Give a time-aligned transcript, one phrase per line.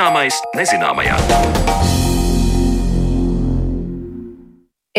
[0.00, 1.99] Zināmais nezināmajā.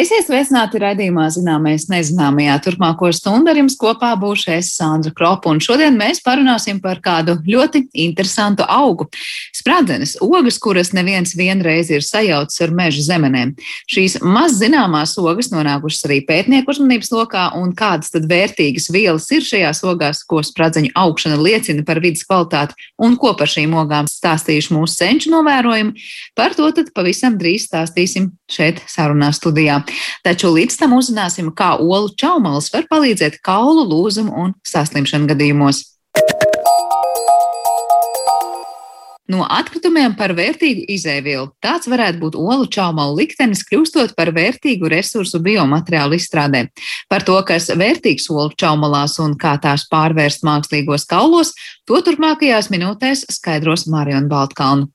[0.01, 2.55] Esiet sveicināti raidījumā Zināmais nezināmajā.
[2.65, 7.35] Turpmāko stundu ar jums kopā būšu es Sandra Kropa, un šodien mēs parunāsim par kādu
[7.45, 9.05] ļoti interesantu augu.
[9.53, 13.51] Spradzenes, ogas, kuras neviens vienreiz ir sajaucis ar meža zemenēm.
[13.93, 19.45] Šīs maz zināmās ogas nonākušas arī pētnieku uzmanības lokā, un kādas tad vērtīgas vielas ir
[19.45, 24.73] šajās ogās, ko spradzeņu augšana liecina par vidas kvalitāti, un ko par šīm ogām stāstījuši
[24.79, 26.09] mūsu senču novērojumi.
[26.33, 29.83] Par to tad pavisam drīz stāstīsim šeit sarunā studijā.
[30.25, 35.85] Taču līdz tam uzzināsim, kā olu čaumalis var palīdzēt kaulu lūzumu un saslimšanu gadījumos.
[39.31, 41.45] No atkritumiem par vērtīgu izēvielu.
[41.63, 46.65] Tāds varētu būt olu čaumalu liktenis, kļūstot par vērtīgu resursu biomateriālu izstrādē.
[47.11, 51.53] Par to, kas vērtīgs olu čaumalās un kā tās pārvērst mākslīgos kaulos,
[51.87, 54.91] to turpmākajās minūtēs skaidros Mariona Baltkalnu.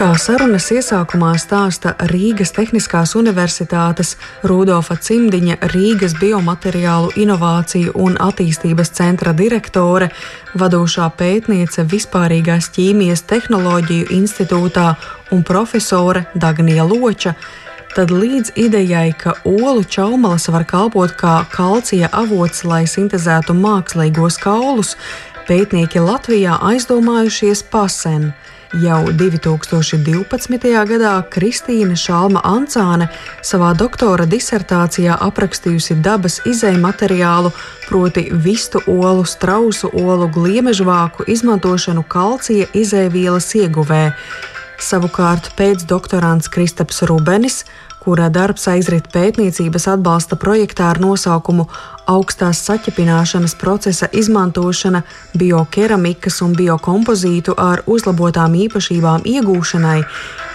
[0.00, 4.14] Kā sarunas iesākumā stāsta Rīgas Tehniskās Universitātes
[4.48, 10.08] Rudolfa Cimdiņa Rīgas Biomateriālu inovāciju un attīstības centra direktore,
[10.56, 14.86] vadošā pētniece Vispārīgās ķīmijas tehnoloģiju institūtā
[15.36, 17.34] un profesore Dagnija Loča,
[17.92, 24.94] tad līdz idejai, ka olu čaumalas var kalpot kā kalcija avots, lai sintēzētu mākslīgos kaulus,
[25.44, 28.30] pētnieki Latvijā aizdomājušies pasen.
[28.70, 30.68] Jau 2012.
[30.86, 33.08] gadā Kristīna Šalma Ancāne
[33.42, 37.50] savā doktora disertācijā aprakstījusi dabas izēju materiālu,
[37.88, 44.04] proti vistu olu, strausu olu, gliemežvāku izmantošanu kalcija izēvielas ieguvē.
[44.80, 47.64] Savukārt pēcdoktorants Kristaps Rubenis
[48.00, 51.66] kura darbs aizrit pētniecības atbalsta projektā ar nosaukumu
[52.10, 55.02] Augstās saķepināšanas procesa izmantošana
[55.38, 60.00] biokeramikas un biokompozītu ar uzlabotām īpašībām iegūšanai,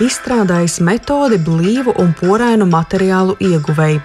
[0.03, 4.01] izstrādājis metodi blīvu un porainu materiālu ieguvēju.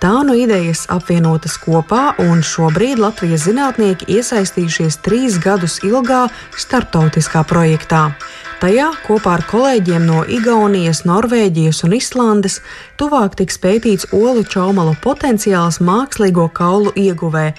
[0.00, 6.26] Tā no idejas apvienotas kopā, un šobrīd Latvijas zinātnieki iesaistījušies trīs gadus ilgā
[6.56, 8.10] starptautiskā projektā.
[8.56, 12.54] Tajā kopā ar kolēģiem no Igaunijas, Norvēģijas un Islandes
[12.96, 17.50] tuvāk tiks pētīts olu čaumalu potenciāls mākslīgo kaulu ieguvē,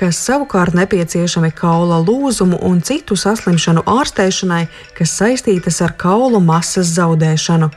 [0.00, 4.62] kas savukārt nepieciešami kaula lūzumu un citu saslimšanu ārstēšanai,
[4.96, 7.68] kas saistītas ar kaulu masas zaudēšanu.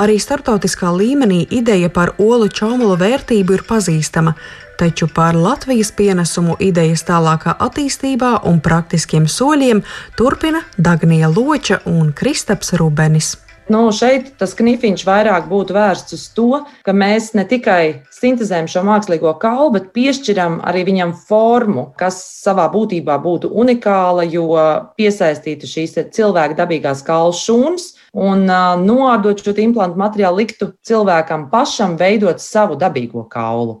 [0.00, 4.32] Arī starptautiskā līmenī ideja par olu čaumalu vērtību ir pazīstama,
[4.78, 9.82] taču par Latvijas pienesumu idejas tālākā attīstībā un praktiskiem soļiem
[10.18, 13.36] turpina Dagnija Loča un Kristaps Rubenis.
[13.66, 18.82] Nu, šeit tas knifiņš vairāk būtu vērsts uz to, ka mēs ne tikai sintēzējam šo
[18.86, 24.46] mākslīgo kaulu, bet piešķiram arī viņam formu, kas savā būtībā būtu unikāla, jo
[24.94, 28.46] piesaistītu šīs cilvēka dabīgās kaulu šūnas un
[28.86, 33.80] noārdot šo implantu materiālu, liktu cilvēkam pašam veidot savu dabīgo kaulu.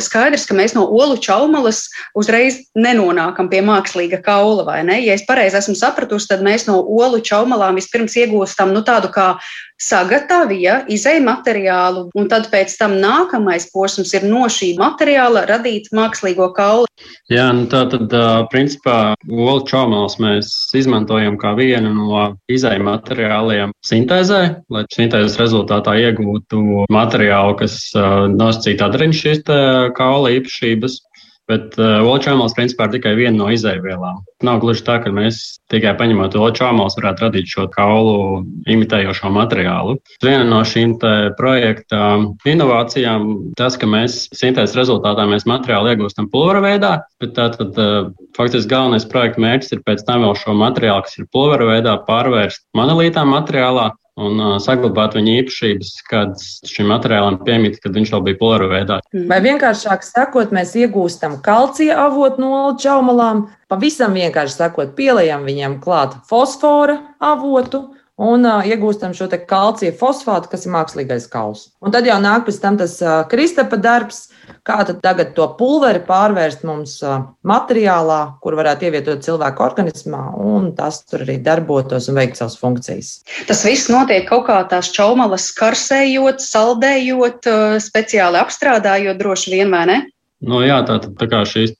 [0.00, 1.84] Skaidrs, ka mēs no olu čaumalas
[2.18, 4.98] uzreiz nenonākam pie mākslīga kaula, vai ne?
[5.04, 9.34] Ja es pareizi esmu sapratusi, tad mēs no olu čaumalām vispirms iegūstam nu, tādu kā
[9.82, 15.90] sagatavi, ja, izēju materiālu, un tad pēc tam nākamais posms ir no šī materiāla radīt
[15.94, 16.88] mākslīgo kaulu.
[17.30, 18.12] Jā, nu tā tad,
[18.50, 24.40] principā, olu čaumals mēs izmantojam kā vienu no izēju materiāliem sintēzē,
[24.72, 29.44] lai sintēzes rezultātā iegūtu materiālu, kas nosacītu atriņš šīs
[29.98, 30.98] kaula īpašības.
[31.48, 34.20] Bet uh, olčāmals principā ir tikai viena no izēvielām.
[34.44, 39.96] Nav gluži tā, ka mēs tikai paņemot olčāmals varētu radīt šo kaulu imitējošo materiālu.
[40.24, 40.98] Viena no šīm
[41.38, 42.02] projekta
[42.48, 46.92] inovācijām tas, ka mēs sintēzes rezultātā mēs materiālu iegūstam pulvera veidā,
[47.22, 51.30] bet tātad uh, faktiski galvenais projekta mērķis ir pēc tam vēl šo materiālu, kas ir
[51.32, 57.94] pulvera veidā, pārvērst monolītā materiālā un uh, saglabāt viņa īpašības, kādas šim materiālam piemīt, kad
[57.96, 58.98] viņš vēl bija polaru veidā.
[59.30, 66.18] Vai vienkāršāk sakot, mēs iegūstam kalcija avotu no čaumalām, pavisam vienkārši sakot, pieliekam viņam klāt
[66.28, 67.88] fosfora avotu
[68.18, 71.68] un uh, iegūstam šo kalcija fosfātu, kas ir mākslīgais kauls.
[71.80, 74.26] Un tad jau nāk pēc tam tas uh, kristapa darbs,
[74.66, 81.00] kā tagad to pulveri pārvērst mums uh, materiālā, kur varētu ievietot cilvēku organismā, un tas
[81.06, 83.14] tur arī darbotos un veikt savas funkcijas.
[83.48, 87.48] Tas viss notiek kaut kā tās čaumalas karsējot, saldējot,
[87.82, 89.98] speciāli apstrādājot droši vien, vai ne?
[90.38, 91.72] Nu, jā, tātad tā kā šīs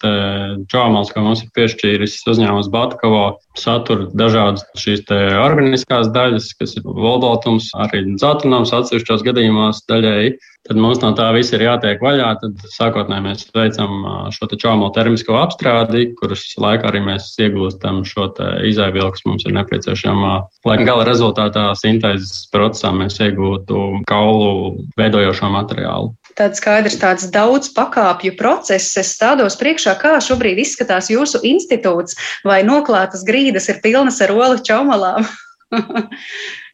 [0.72, 5.05] čāmals, ko mums ir piešķīris uzņēmums Batkavo, satur dažādas šīs
[5.38, 10.34] organiskās daļas, kas ir volbaltums, arī dzeltenums atsevišķos gadījumos daļēji.
[10.69, 12.32] Tad mums no tā viss ir jātiek vaļā.
[12.43, 14.02] Tad sākotnēji mēs veicam
[14.34, 18.26] šo čāmalu termisko apstrādi, kuras laikā arī mēs iegūstam šo
[18.66, 20.34] izaivielu, kas mums ir nepieciešama.
[20.69, 24.50] Lai gala rezultātā sintēzes procesā mēs iegūtu kaulu
[24.99, 28.94] veidojošo materiālu tāds skaidrs, tāds daudz pakāpju process.
[29.00, 34.62] Es stādos priekšā, kā šobrīd izskatās jūsu institūts, vai noklātas grīdas ir pilnas ar olu
[34.64, 35.26] čaumalām.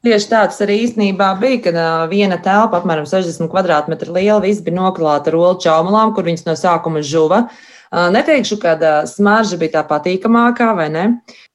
[0.04, 1.78] Tieši tāds arī īstenībā bija, kad
[2.10, 6.56] viena telpa, apmēram 60 km2 liela, viss bija noklāta ar olu čaumalām, kur viņas no
[6.60, 7.46] sākuma žuva.
[7.94, 8.74] Neteikšu, ka
[9.06, 11.04] smarža bija tā patīkamākā, vai ne?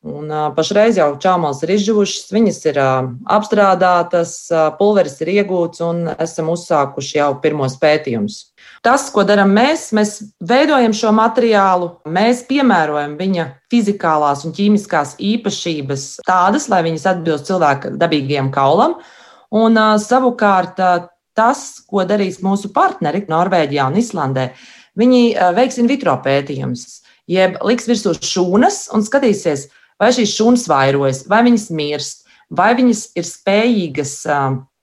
[0.07, 2.80] Un, pašreiz jau čāmals ir izžuvušas, viņas ir
[3.27, 4.36] apstrādātas,
[4.80, 8.39] pulveris ir iegūts un esam uzsākuši jau pirmos pētījumus.
[8.86, 16.09] Tas, ko darām mēs, mēs veidojam šo materiālu, mēs piemērojam viņa fizikālās un ķīmiskās īpašības
[16.24, 19.01] tādas, lai viņas atbilst cilvēka dabīgajam kaulam.
[19.51, 20.80] Un savukārt
[21.36, 24.51] tas, ko darīs mūsu partneri Norvēģijā un Islandē,
[25.00, 25.22] Viņi
[25.56, 29.69] veiks in vitro pētījumus, jeb liks virsū šūnas un skatīsies,
[30.00, 34.13] vai šīs šūnas vairojas, vai viņas mirst, vai viņas ir spējīgas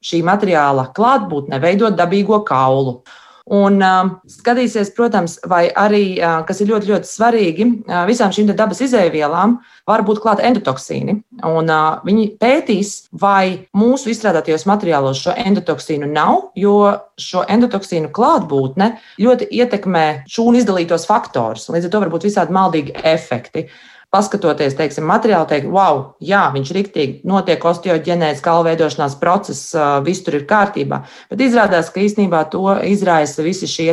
[0.06, 3.00] šī materiāla klātbūtne veidot dabīgo kaulu.
[3.46, 8.50] Un uh, skatīsies, protams, vai arī, uh, kas ir ļoti, ļoti svarīgi, uh, visām šīm
[8.50, 9.54] dabas izēvielām
[9.86, 11.14] var būt klāta endotoksīni.
[11.46, 16.74] Un, uh, viņi pētīs, vai mūsu izstrādātajos materiālos šo endotoksīnu nav, jo
[17.22, 21.70] šo endotoksīnu klātbūtne ļoti ietekmē šūnu izdalītos faktorus.
[21.70, 23.68] Līdz ar to var būt visādi maldīgi efekti.
[23.68, 29.74] Uh, paskatoties, teiksim, materiālu, teikt, wow, jā, viņš riktīgi notiek osteoģenēs, kalveidošanās process,
[30.06, 31.02] viss tur ir kārtībā.
[31.32, 33.92] Bet izrādās, ka īstenībā to izraisa visi šie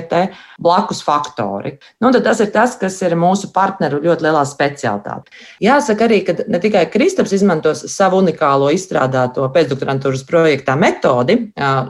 [0.62, 1.76] blakus faktori.
[2.04, 5.34] Nu, tas ir tas, kas ir mūsu partneru ļoti lielā specialitāte.
[5.64, 11.40] Jāsaka arī, ka ne tikai Kristaps izmantos savu unikālo izstrādāto pēcdoktorantūras projektā metodi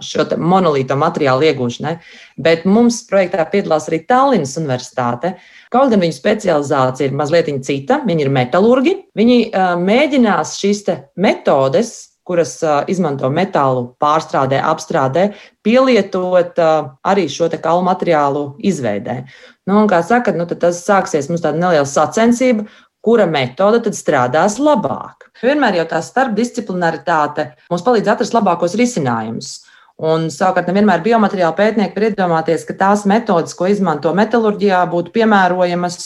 [0.02, 1.98] šo monolīto materiālu iegūšanai,
[2.38, 5.36] bet mums projektā piedalās arī Tallinas Universitāte.
[5.74, 8.96] Kaut gan viņu specializācija ir mazliet cita, viņi ir metālurgi.
[9.18, 10.86] Viņi uh, mēģinās šīs
[11.16, 11.94] metodes,
[12.24, 15.34] kuras uh, izmanto metālu pārstrādē, apstrādē,
[15.64, 19.24] pielietot uh, arī šo kalu materiālu izveidē.
[19.68, 22.68] Nu, un, kā saka, nu, tas sāksies mums tāda neliela sacensība,
[23.04, 25.28] kura metode tad strādās labāk.
[25.44, 29.58] Vienmēr jau tā starpdisciplinaritāte mums palīdz atrast labākos risinājumus.
[30.04, 36.00] Un, savukārt, nevienmēr biomateriāla pētnieki var iedomāties, ka tās metodes, ko izmanto metālurģijā, būtu piemērojamas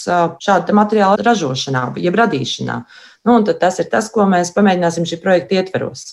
[0.44, 2.81] šāda materiāla ražošanā, jeb radīšanā.
[3.27, 6.03] Nu, tas ir tas, ko mēs pamēģināsim šī projekta ietveros.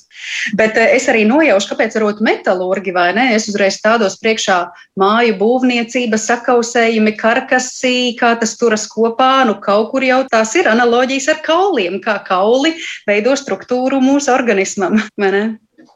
[0.58, 3.28] Bet es arī nojaušu, kāpēc varbūt metālurgi vai ne.
[3.36, 4.56] Es uzreiz stādos priekšā
[4.98, 9.44] māju būvniecība, sakausējumi, karkasī, kā tas turas kopā.
[9.46, 12.74] Nu, kaut kur jau tās ir analoģijas ar kauliem, kā kauli
[13.06, 14.98] veido struktūru mūsu organismam.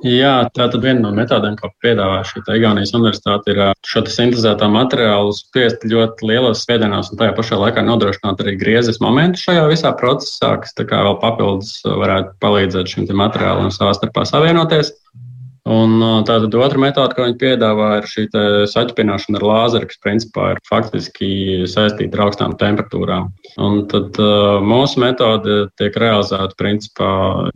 [0.07, 5.33] Jā, tā tad viena no metodēm, ko piedāvā šī Igaunijas universitāte, ir šo sintēzētā materiālu
[5.35, 10.53] spiest ļoti lielos spiedienos un tajā pašā laikā nodrošināt arī griezes momentu šajā visā procesā,
[10.63, 14.95] kas vēl papildus varētu palīdzēt šim materiālam savā starpā savienoties.
[15.69, 18.25] Un tātad otra metode, ko viņi piedāvā, ir šī
[18.73, 21.29] saķpināšana ar lāzeru, kas principā ir faktiski
[21.69, 23.29] saistīta ar augstām temperatūrām.
[23.61, 27.11] Un tad uh, mūsu metode tiek realizēta principā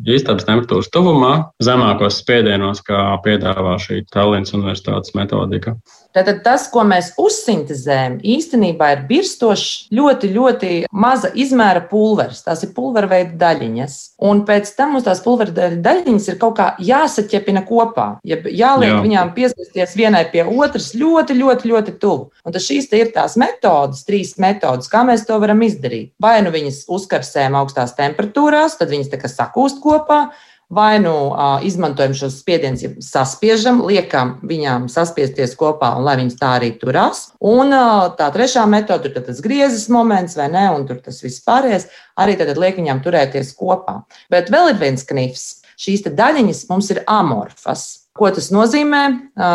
[0.05, 1.33] istabas temperatūras tuvumā,
[1.65, 5.79] zemākos spiedienos, kā piedāvā šī Tallinas Universitātes metodika.
[6.13, 12.43] Tātad tas, ko mēs uzsintēzējam, īstenībā ir birstošs, ļoti, ļoti maza izmēra pulveris.
[12.45, 13.99] Tās ir pulverveida daļiņas.
[14.29, 18.09] Un pēc tam mums tās pulverveida daļiņas ir kaut kā jāsaķepina kopā.
[18.29, 19.01] Ja jāliek Jā.
[19.05, 22.31] viņām piesaisties vienai pie otras ļoti, ļoti, ļoti tuvu.
[22.45, 26.13] Un tas šīs ir tās metodas, trīs metodas, kā mēs to varam izdarīt.
[26.23, 30.27] Vai nu viņas uzkarsējam augstās temperatūrās, tad viņas tā kā sakūst kopā
[30.73, 36.39] vai nu uh, izmantojam šos spiedienus, ja saspiežam, liekam viņām saspiesties kopā, un lai viņas
[36.41, 37.27] tā arī turās.
[37.45, 41.45] Un uh, tā trešā metode ir tas griezes moments, vai ne, un tur tas viss
[41.45, 44.01] pārējais, arī tad liek viņām turēties kopā.
[44.33, 45.47] Bet vēl ir viens knifs.
[45.83, 48.09] Šīs daļiņas mums ir amorfas.
[48.17, 49.03] Ko tas nozīmē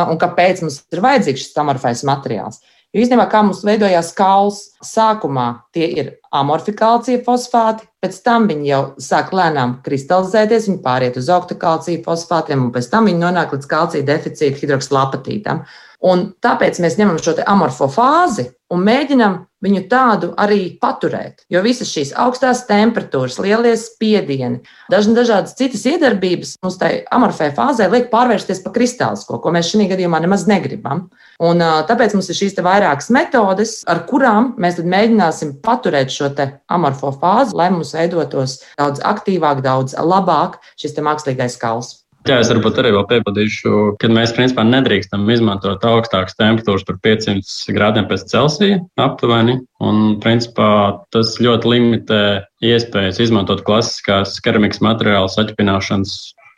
[0.10, 2.62] un kāpēc mums ir vajadzīgs šis amorfais materiāls?
[2.98, 5.44] Jo īstenībā, kā mums veidojās kauls, sākumā
[5.76, 12.02] tie ir amorfikācija fosfāti, pēc tam viņi jau sāk lēnām kristalizēties, viņi pāriet uz oktakālcija
[12.08, 15.62] fosfātiem, un pēc tam viņi nonāk līdz kalcija deficīta hidroksilapatītam.
[16.10, 21.42] Un tāpēc mēs ņemam šo amorfo fāzi, un mēģinam viņu tādu arī paturēt.
[21.50, 27.90] Jo visas šīs augstās temperatūras, lielie spiedieni, dažna, dažādas citas iedarbības mums tai amorfē fāzē
[27.90, 31.08] liek pārvērsties par kristālisko, ko mēs šajā gadījumā nemaz negribam.
[31.42, 36.30] Un, tāpēc mums ir šīs vairākas metodes, ar kurām mēs mēģināsim paturēt šo
[36.70, 42.07] amorfo fāzi, lai mums veidotos daudz aktīvāk, daudz labāk šis mākslīgais kauls.
[42.28, 47.76] Jā, es varbūt arī vēl piebildīšu, ka mēs principā nedrīkstam izmantot augstākas temperatūras par 500
[47.78, 49.62] grādiem pēc Celsija aptuveni.
[49.80, 50.70] Un, principā,
[51.16, 52.24] tas ļoti limitē
[52.68, 56.18] iespējas izmantot klasiskās keramikas materiālu saķipināšanas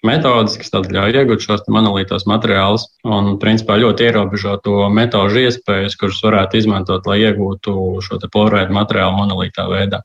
[0.09, 6.23] metodas, kas ļauj iegūt šos monolītos materiālus un, principā, ļoti ierobežo to metožu iespējas, kuras
[6.25, 10.01] varētu izmantot, lai iegūtu šo polārēdu materiālu monolītā veidā.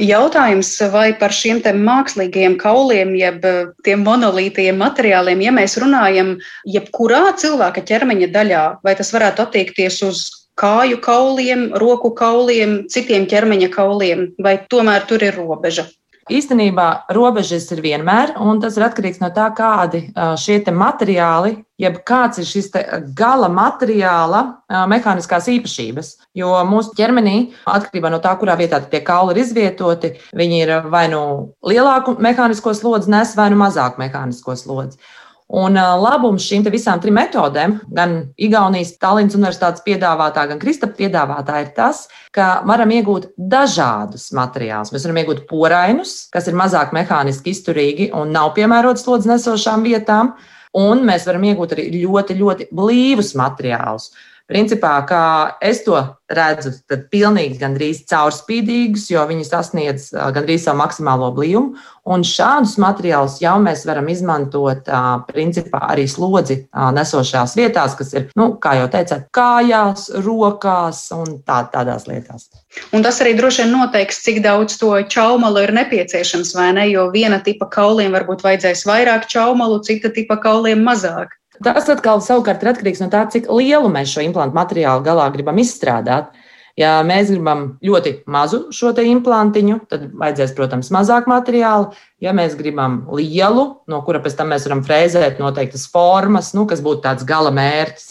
[0.00, 7.36] Jautājums, vai par šiem mākslīgiem kauliem, jeb eh, tiem monolītiem materiāliem, ja mēs runājam jebkurā
[7.38, 10.24] cilvēka ķermeņa daļā, vai tas varētu attiekties uz
[10.58, 15.86] kāju kauliem, roku kauliem, citiem ķermeņa kauliem, vai tomēr tur ir robeža?
[16.32, 20.06] Īstenībā robežas ir vienmēr, un tas ir atkarīgs no tā, kādi
[20.40, 22.70] šie materiāli, jeb kāds ir šis
[23.16, 24.40] gala materiāla
[24.88, 26.14] mehāniskās īpašības.
[26.38, 27.36] Jo mūsu ķermenī,
[27.68, 31.20] atkarībā no tā, kurā vietā tie kauli ir izvietoti, viņi ir vai nu
[31.60, 34.96] lielāku mehānisko slodzi nes, vai nu mazāku mehānisko slodzi.
[35.52, 41.74] Un labums šīm visām trim metodēm, gan Igaunijas Tallinas Universitātes piedāvātā, gan Kristapa piedāvātā, ir
[41.76, 44.94] tas, ka varam iegūt dažādus materiālus.
[44.94, 50.32] Mēs varam iegūt porainus, kas ir mazāk mehāniski izturīgi un nav piemērots slodzi nesošām vietām,
[50.80, 54.14] un mēs varam iegūt arī ļoti, ļoti blīvus materiālus.
[54.44, 55.24] Principā, kā
[55.64, 55.96] es to
[56.28, 61.78] redzu, tad pilnīgi gandrīz caurspīdīgus, jo viņi sasniedz gandrīz savu maksimālo blīvumu.
[62.12, 64.90] Un šādus materiālus jau mēs varam izmantot
[65.30, 71.62] principā arī slodzi nesošās vietās, kas ir, nu, kā jau teicāt, kājās, rokās un tā,
[71.72, 72.50] tādās lietās.
[72.92, 76.84] Un tas arī droši vien noteiks, cik daudz to čaumalu ir nepieciešams, vai ne?
[76.92, 81.32] Jo viena tipa kauliem varbūt vajadzēs vairāk čaumalu, cita tipa kauliem mazāk.
[81.64, 85.60] Tas atkal savukārt ir atkarīgs no tā, cik lielu mēs šo implantu materiālu galā gribam
[85.62, 86.34] izstrādāt.
[86.76, 91.92] Ja mēs gribam ļoti mazu šo implantiņu, tad vajadzēs, protams, mazāk materiāla.
[92.20, 96.82] Ja mēs gribam lielu, no kura pēc tam mēs varam frēzēt noteiktas formas, nu, kas
[96.82, 98.10] būtu tāds gala mērķis?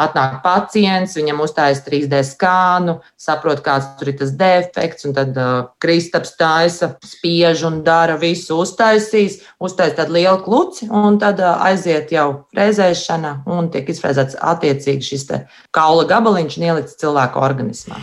[0.00, 5.68] Atnāk pacients, viņam uztājas 3D skānu, saprot, kāds tur ir tas defekts, un tad uh,
[5.82, 12.14] Kristaps taisa, spiež un dara visu, uztaisīs, uztaisīs tādu lielu kluci, un tad uh, aiziet
[12.14, 15.28] jau frēzēšana, un tiek izfrēzēts attiecīgi šis
[15.74, 18.00] kaula gabaliņš un ielikts cilvēka organismā.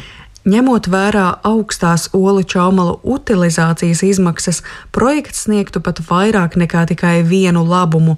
[0.49, 4.61] Ņemot vērā augstās olu čaumalu utilizācijas izmaksas,
[4.95, 8.15] projekts sniegtu pat vairāk nekā tikai vienu labumu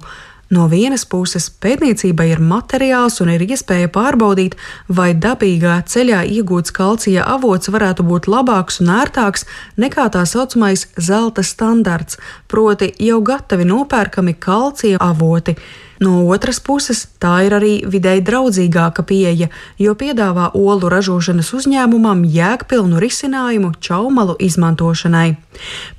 [0.52, 7.24] No vienas puses, pētniecībai ir materiāls un ir iespēja pārbaudīt, vai dabīgā ceļā iegūts kalcija
[7.24, 9.46] avots varētu būt labāks un ērtāks
[9.80, 12.20] nekā tā saucamais zelta standarts,
[12.52, 15.56] proti jau gatavi nopērkami kalcija avoti.
[16.02, 19.48] No otras puses, tā ir arī videi draudzīgāka pieeja,
[19.80, 25.36] jo piedāvā olu ražošanas uzņēmumam jēgpilnu risinājumu čaumalu izmantošanai.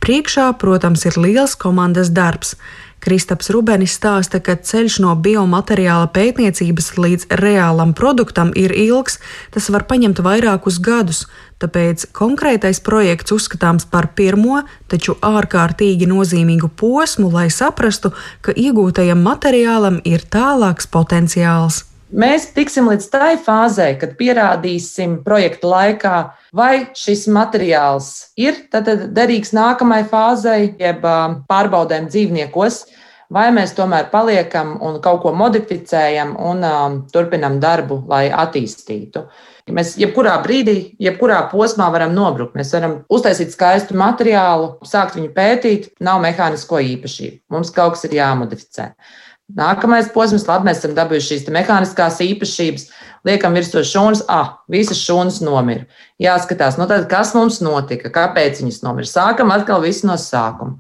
[0.03, 2.57] Priekšā, protams, ir liels komandas darbs.
[3.03, 9.19] Kristaps Rubenis stāsta, ka ceļš no biomateriāla pētniecības līdz reālam produktam ir ilgs,
[9.51, 11.25] tas var paņemt vairākus gadus,
[11.60, 20.00] tāpēc konkrētais projekts uzskatāms par pirmo, taču ārkārtīgi nozīmīgu posmu, lai saprastu, ka iegūtajam materiālam
[20.07, 21.83] ir tālāks potenciāls.
[22.13, 26.17] Mēs tiksim līdz tai fāzē, kad pierādīsim projekta laikā,
[26.53, 31.01] vai šis materiāls ir derīgs nākamajai fāzei, jeb
[31.50, 32.84] pārbaudēm dzīvniekos,
[33.34, 39.25] vai mēs tomēr paliekam un kaut ko modificējam un um, turpinam darbu, lai attīstītu.
[39.74, 42.53] Mēs jebkurā brīdī, jebkurā posmā varam nobrukt.
[42.60, 47.39] Mēs varam uztaisīt skaistu materiālu, sākt viņu pētīt, nav mehānisko īpašību.
[47.55, 48.91] Mums kaut kas ir jāmodificē.
[49.51, 52.85] Nākamais posms, labi, mēs esam dabūjuši šīs mehāniskās īpašības,
[53.27, 55.83] liekam virsū šūnas, ah, visas šūnas nomira.
[56.23, 59.09] Jāskatās, nu tad, kas mums notika, kāpēc viņas nomira.
[59.09, 60.79] Sākam atkal visu no sākuma.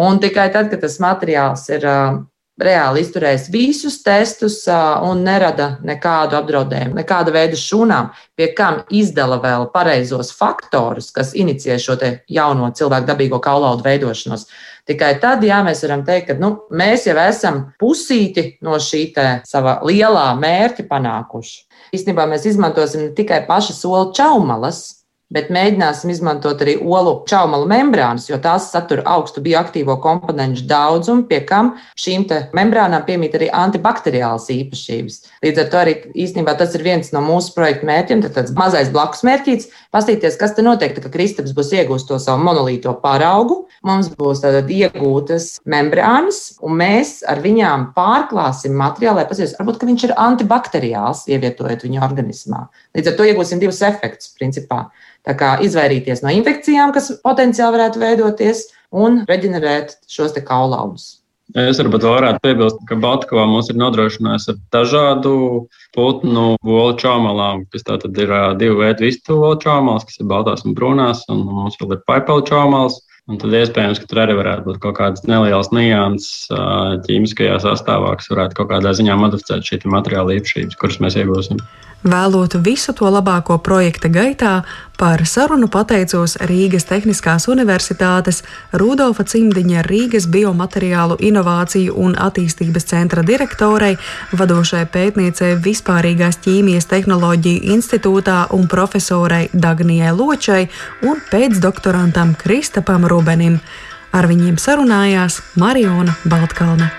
[0.00, 2.18] Un tikai tad, kad tas materiāls ir uh,
[2.60, 9.38] reāli izturējis visus testus uh, un nerada nekādu apdraudējumu, nekāda veida šūnām, pie kam izdala
[9.42, 11.96] vēl pareizos faktorus, kas inicijē šo
[12.28, 14.48] jauno cilvēku dabīgo kaulaudu veidošanos.
[14.90, 19.04] Tikai tad, jā, mēs varam teikt, ka nu, mēs jau esam pusīti no šī
[19.46, 21.60] sava lielā mērķa panākuši.
[21.94, 24.99] Īstenībā mēs izmantosim ne tikai pašas soli čaumalas,
[25.34, 31.40] bet mēģināsim izmantot arī olu čaumalu membrānas, jo tās satur augstu bioaktīvo komponentu daudzumu, pie
[31.46, 35.20] kam šīm membrānām piemīt arī antibakteriālas īpašības.
[35.44, 35.96] Līdz ar to arī
[36.26, 40.54] īstenībā tas ir viens no mūsu projekta mērķiem, tad tāds mazais blakus mērķis- pastīties, kas
[40.54, 46.58] te notiek, ka Kristaps būs iegūst to savu monolīto paraugu, mums būs tātad iegūtas membrānas,
[46.62, 52.68] un mēs ar viņām pārklāsim materiālu, lai paskatītos, varbūt viņš ir antibakteriāls, ievietojot viņu organismā.
[52.96, 54.90] Līdz ar to iegūsim divus efektus, principā.
[55.26, 61.16] Tā kā izvairīties no infekcijām, kas potenciāli varētu veidoties, un reģenerēt šos kaulaudus.
[61.58, 65.32] Es varbūt varētu piebilst, ka Baltkavā mums ir nodrošinājusi ar dažādu
[65.96, 70.76] putnu olu čaumalām, kas tātad ir divu veidu vistu olu čaumals, kas ir baltās un
[70.78, 73.00] brūnās, un mums vēl ir paipeli čaumals.
[73.30, 76.48] Un tad iespējams, ka tur arī varētu būt kaut kādas nelielas nianses
[77.04, 81.60] ķīmiskajā sastāvā, kas varētu kaut kādā ziņā modificēt šī materiāla īpašības, kuras mēs iegūsim.
[82.00, 84.62] Vēlotu visu to labāko projekta gaitā,
[85.00, 88.42] par sarunu pateicos Rīgas Tehniskās Universitātes
[88.76, 93.94] Rudolfa Cimdiņa Rīgas Biomateriālu inovāciju un attīstības centra direktorei,
[94.36, 100.66] vadošai pētniecei Vispārīgās ķīmijas tehnoloģiju institūtā un profesorei Dagnijai Ločai
[101.08, 103.56] un pēcdoktorantam Kristapam Rubenim.
[104.12, 106.90] Ar viņiem sarunājās Mariona Baltkalne.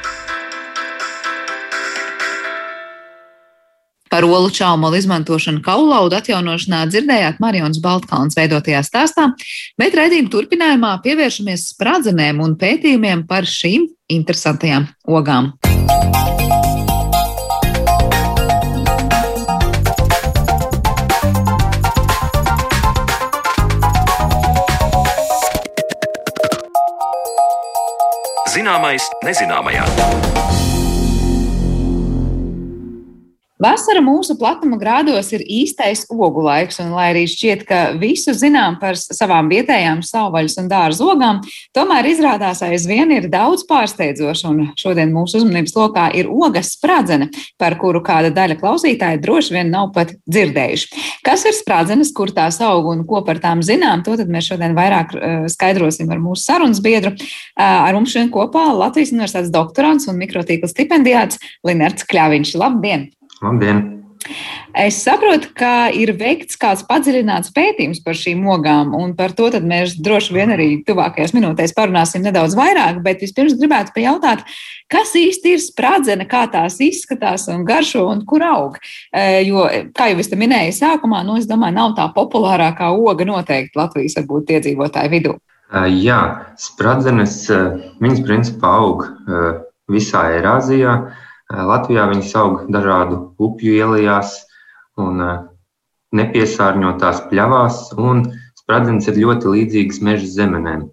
[4.11, 9.29] Par olu čaumalu izmantošanu kaulaudu atjaunošanā dzirdējāt Marijonas Baltkalns veidotajā stāstā,
[9.79, 15.53] bet raidījuma turpinājumā pievēršamies spradzenēm un pētījumiem par šīm interesantajām ogām.
[28.51, 29.87] Zināmais nezināmajā.
[33.61, 38.79] Vasara mūsu platuma grādos ir īstais ogu laiks, un lai arī šķiet, ka visu zinām
[38.81, 41.41] par savām vietējām savvaļas un dārza ogām,
[41.77, 47.29] tomēr izrādās aizvien ir daudz pārsteidzošu, un šodien mūsu uzmanības lokā ir ogas spradzene,
[47.61, 51.05] par kuru kāda daļa klausītāja droši vien nav pat dzirdējuši.
[51.21, 55.13] Kas ir spradzenes, kur tās aug un ko par tām zinām, to mēs šodien vairāk
[55.13, 57.13] uh, skaidrosim ar mūsu sarunas biedru.
[57.13, 61.37] Uh, ar mums šodien kopā Latvijas Universitātes doktorants un mikrotīkla stipendiāts
[61.67, 62.57] Linerts Kļaviņš.
[62.57, 63.11] Labdien!
[63.41, 64.01] Labdien!
[64.77, 69.97] Es saprotu, ka ir veikts kāds padziļināts pētījums par šīm ogām, un par to mēs
[69.99, 73.01] droši vien arī tuvākajās minūtēs parunāsim nedaudz vairāk.
[73.03, 74.45] Bet vispirms gribētu pajautāt,
[74.91, 78.77] kas īsti ir sprādzene, kā tās izskatās un garšo un kur aug.
[79.11, 79.65] E, jo,
[79.97, 84.15] kā jau es te minēju sākumā, nu, es domāju, nav tā populārākā oga noteikti Latvijas
[84.21, 85.35] varbūt iedzīvotāju vidū.
[85.97, 86.21] Jā,
[86.59, 87.41] spradzenes,
[88.03, 89.05] viņas principā aug
[89.91, 90.95] visā Eirāzijā.
[91.51, 94.37] Latvijā viņas aug dažādu upju ielās
[94.99, 95.19] un
[96.15, 98.25] nepiesārņotās pļavās, un
[98.59, 100.87] spradzenes ir ļoti līdzīgas meža zemenēm.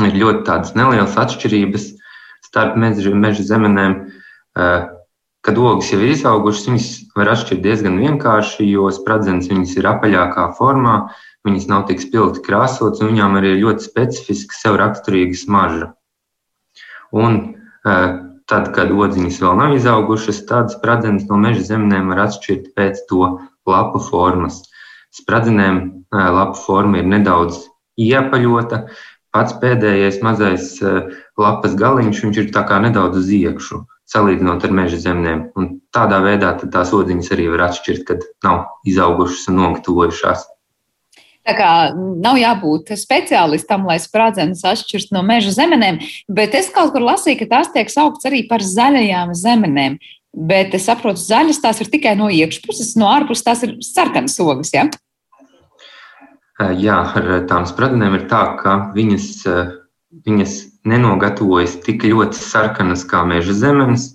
[0.00, 1.90] Ir ļoti tādas nelielas atšķirības
[2.46, 3.96] starp meža, meža zemenēm.
[5.40, 10.50] Kad ogas jau ir izaugušas, viņas var atšķirt diezgan vienkārši, jo spradzenes viņas ir apaļākā
[10.58, 10.96] formā,
[11.48, 15.92] viņas nav tik spilgti krāsotas, un viņām arī ir ļoti specifiska sev raksturīga smarža.
[17.16, 17.40] Un,
[18.50, 23.28] Tad, kad odziņas vēl nav izaugušas, tad spradzenes no meža zemnēm var atšķirt pēc to
[23.70, 24.56] lapu formas.
[25.14, 25.78] Spradzenēm
[26.10, 27.62] lapu forma ir nedaudz
[28.00, 28.84] iepaļota.
[29.30, 30.72] Pats pēdējais mazais
[31.38, 35.44] lapas galiņš, ir tā kā nedaudz uz iekšu, salīdzinot ar meža zemnēm.
[35.54, 40.42] Un tādā veidā tās odziņas arī var atšķirt, kad nav izaugušas un nogatavojušās.
[41.48, 47.04] Tā kā nav jābūt speciālistam, lai sprādzenes atšķirst no meža zemenēm, bet es kaut kur
[47.06, 49.96] lasīju, ka tās tiek sauktas arī par zaļajām zemenēm.
[50.30, 54.70] Bet es saprotu, zaļas tās ir tikai no iekšpuses, no ārpuses tās ir sarkanas ogas.
[54.76, 54.84] Ja?
[56.76, 59.30] Jā, ar tām spradzenēm ir tā, ka viņas,
[60.28, 64.10] viņas nenogatavojas tik ļoti sarkanas kā meža zemes.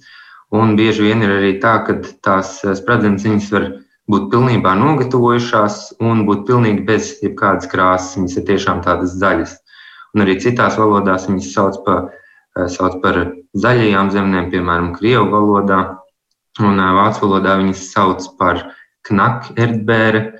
[0.55, 3.65] Un bieži vien ir arī tā, ka tās spradzenes viņas var
[4.11, 8.15] būt pilnībā nogatavojušās un būt pilnīgi bez jebkādas krāsas.
[8.17, 9.55] Viņas ir tiešām tādas zaļas.
[10.15, 12.09] Un arī citās valodās viņas sauc par,
[12.55, 13.19] eh, sauc par
[13.57, 15.99] zaļajām zemēm, piemēram, krievu valodā.
[16.59, 18.71] Un eh, vācu valodā viņas sauc par
[19.09, 20.39] knakerdbēre.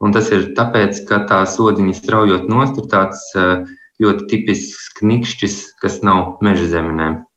[0.00, 3.64] Un tas ir tāpēc, ka tās odiņas straujot nost ir tāds eh,
[4.00, 7.27] ļoti tipisks knikšķis, kas nav meža zeminēm.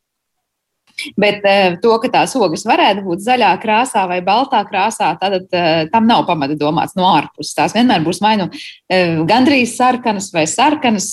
[1.19, 5.69] Bet uh, to, ka tās ogas varētu būt zaļā krāsā vai baltā krāsā, tad uh,
[5.91, 7.55] tam nav pamata domāts no ārpuses.
[7.57, 11.11] Tās vienmēr būs vai nu uh, gandrīz sarkanas vai sarkanas,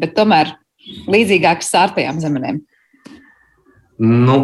[0.00, 0.54] bet tomēr
[1.10, 2.60] līdzīgākas sārtajām zemenēm.
[4.04, 4.38] Nu,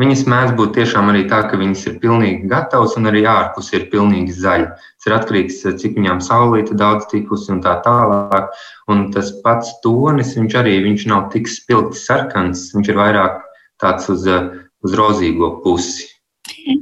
[0.00, 3.90] Viņas mēdz būt tiešām arī tā, ka viņas ir pilnīgi gatavas un arī ārpus ir
[3.92, 4.70] pilnīgi zaļa.
[4.72, 8.48] Tas ir atkarīgs no tā, cik viņām saulīte daudz tikusi un tā tālāk.
[8.88, 13.42] Un tas pats tonis, viņš arī viņš nav tik spilgti sarkans, viņš ir vairāk
[13.82, 16.08] tāds uz, uz rozīgo pusi.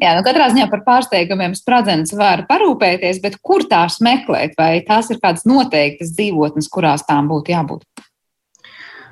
[0.00, 4.54] Jā, nu katrā ziņā par pārsteigumiem spradzenes var parūpēties, bet kur tās meklēt?
[4.58, 8.06] Vai tās ir kādas noteiktas dzīvotnes, kurās tām būtu jābūt?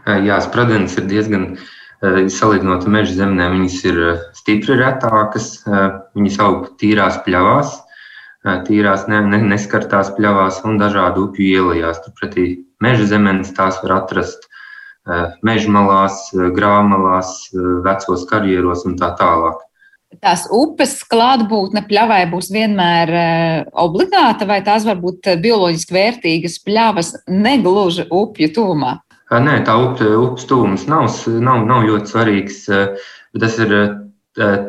[0.09, 5.65] Jā, spradzenes ir diezgan uh, Eh, salīdzinot ar meža zemēm, viņas ir eh, stipri retākas.
[5.67, 7.77] Eh, viņas aug tīrās pļavās,
[8.69, 11.99] tīrās ne, ne, neskartās pļavās un dažādu upju ielās.
[12.05, 14.47] Turpretī meža zemes tās var atrast
[15.43, 17.49] meža malās, grāmatās,
[17.85, 19.63] vecos karjeros un tā tālāk.
[20.21, 23.13] Tās upes klātbūtne pļavai būs vienmēr
[23.73, 28.99] obligāta, vai tās var būt bioloģiski vērtīgas pļavas negluži upju tuvumā?
[29.29, 31.11] Nē, tā upes tuvums nav,
[31.45, 32.63] nav, nav ļoti svarīgs.
[33.39, 33.75] Tas ir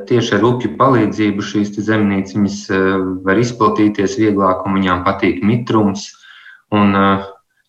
[0.09, 2.65] tieši ar upju palīdzību šīs zemnīcas
[3.23, 6.09] var izplatīties vieglāk un viņām patīk mitrums.
[6.75, 6.91] Un,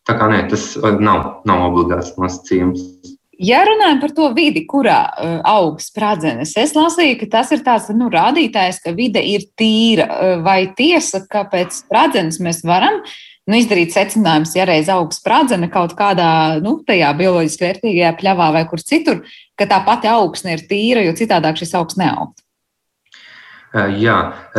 [0.09, 2.83] tā kā nē, tas nav, nav obligāts nosacījums.
[3.41, 7.87] Ja runājam par to vidi, kurā uh, aug spradzenes, es lasīju, ka tas ir tāds
[7.97, 10.11] nu, rādītājs, ka vide ir tīra.
[10.45, 13.01] Vai tiesa, ka pēc spradzenes mēs varam
[13.51, 18.63] nu, izdarīt secinājumus, ja reiz aug spradzene kaut kādā nu, tajā bioloģiski vērtīgajā pļavā vai
[18.71, 19.25] kur citur,
[19.59, 22.33] ka tā pati augsne ir tīra, jo citādāk šis augs neaug.
[23.71, 24.17] Jā,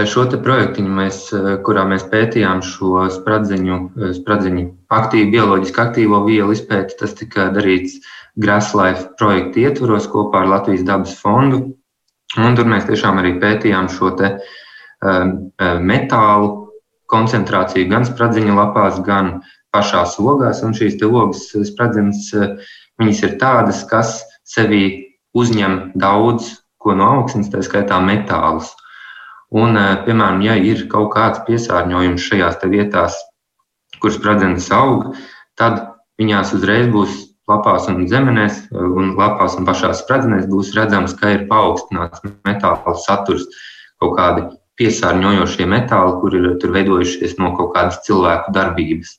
[0.08, 1.26] šo projektu, mēs,
[1.68, 3.80] kurā mēs pētījām šo spradzeņu,
[4.22, 8.00] spradzeņu aktīvu, bioloģiski aktīvo vielu izpēti, tas tika darīts
[8.40, 11.74] Grasslife projekta ietvaros kopā ar Latvijas dabas fondu.
[12.40, 14.38] Un tur mēs tiešām arī pētījām šo te,
[15.84, 16.61] metālu
[17.12, 19.42] koncentrāciju gan spradziņa lapās, gan
[19.76, 20.64] pašās ogās.
[20.66, 22.32] Un šīs ogas spradzenes
[23.02, 24.84] viņas ir tādas, kas sevī
[25.38, 28.72] uzņem daudz ko no augsnes, tā skaitā metālus.
[29.52, 33.18] Un, piemēram, ja ir kaut kāds piesārņojums šajās vietās,
[34.02, 35.12] kur spradzenes aug,
[35.60, 35.82] tad
[36.22, 37.18] viņās uzreiz būs
[37.52, 43.46] lapās un zemenēs, un lapās un pašās spradzenēs būs redzams, ka ir paaugstināts metāla saturs,
[44.02, 44.48] kaut kādi
[44.82, 49.16] piesārņojošie metāli, kur ir tur veidojušies no kaut kādas cilvēku darbības.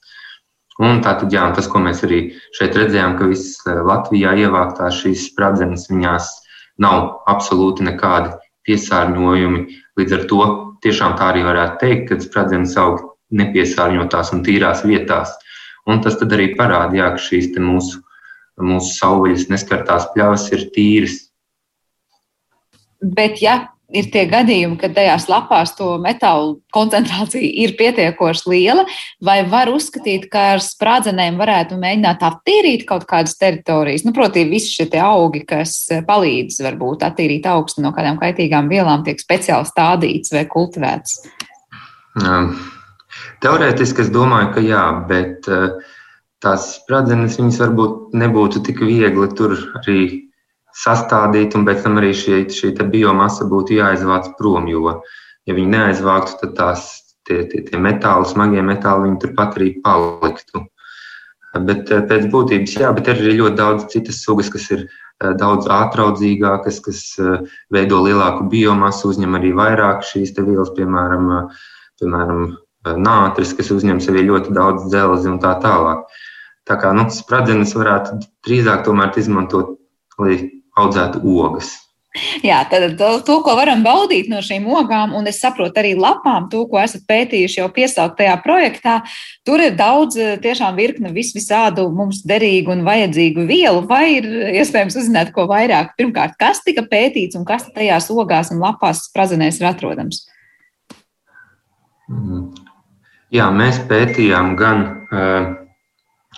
[0.82, 2.22] Un tātad, jā, tas, ko mēs arī
[2.56, 6.30] šeit redzējām, ka visas eh, Latvijā ievāktās šīs spradzenes, viņās
[6.82, 8.32] nav absolūti nekādi
[8.66, 9.64] piesārņojumi.
[10.00, 10.46] Līdz ar to
[10.82, 13.02] tiešām tā arī varētu teikt, ka spradzenes aug
[13.36, 15.36] nepiesārņotās un tīrās vietās.
[15.86, 18.00] Un tas arī parāda, jā, ka šīs mūsu,
[18.62, 21.18] mūsu savvaļas neskartās pļavas ir tīras.
[23.02, 28.84] Bet, ja ir tie gadījumi, kad tajās lapās to metālu koncentrācija ir pietiekoši liela,
[29.24, 34.06] vai var uzskatīt, ka ar sprādzenēm varētu mēģināt attīrīt kaut kādas teritorijas?
[34.06, 35.76] Nu, Protams, visi šie augi, kas
[36.08, 41.20] palīdz varbūt attīrīt augstu no kādām kaitīgām vielām, tiek speciāli stādīts vai kultivēts.
[43.42, 45.48] Teorētiski es domāju, ka jā, bet
[46.42, 50.31] tās spradzenes varbūt nebūtu tik viegli tur arī
[50.76, 54.68] sastādīt, un pēc tam arī šī, šī biomasa būtu jāizvāc prom.
[54.70, 55.00] Jo,
[55.46, 56.90] ja viņi neaizvāktu, tad tās
[57.28, 60.66] tie, tie, tie metāli, smagie metāli, viņi turpat arī paliktu.
[61.52, 65.32] Bet eh, pēc būtības, jā, bet ir arī ļoti daudz citas sugas, kas ir eh,
[65.36, 67.42] daudz ātraudzīgākas, kas eh,
[67.74, 71.28] veido lielāku biomasu, uzņem arī vairāk šīs vielas, piemēram,
[72.00, 72.46] piemēram
[72.98, 76.08] nātris, kas uzņem sevī ļoti daudz dzelzi un tā tālāk.
[76.66, 79.76] Tā kā nu, spradzenes varētu drīzāk izmantot,
[80.18, 81.76] lai audzētu ogas.
[82.44, 86.50] Jā, tad to, to, ko varam baudīt no šīm ogām, un es saprotu arī lapām,
[86.52, 88.98] to, ko esat pētījuši jau piesauktajā projektā,
[89.48, 94.28] tur ir daudz tiešām virkne vis visādu mums derīgu un vajadzīgu vielu, vai ir
[94.60, 95.94] iespējams uzzināt ko vairāk.
[95.96, 100.26] Pirmkārt, kas tika pētīts un kas tajās ogās un lapās sprazenēs ir atrodams?
[102.12, 102.50] Mm.
[103.32, 104.84] Jā, mēs pētījām gan,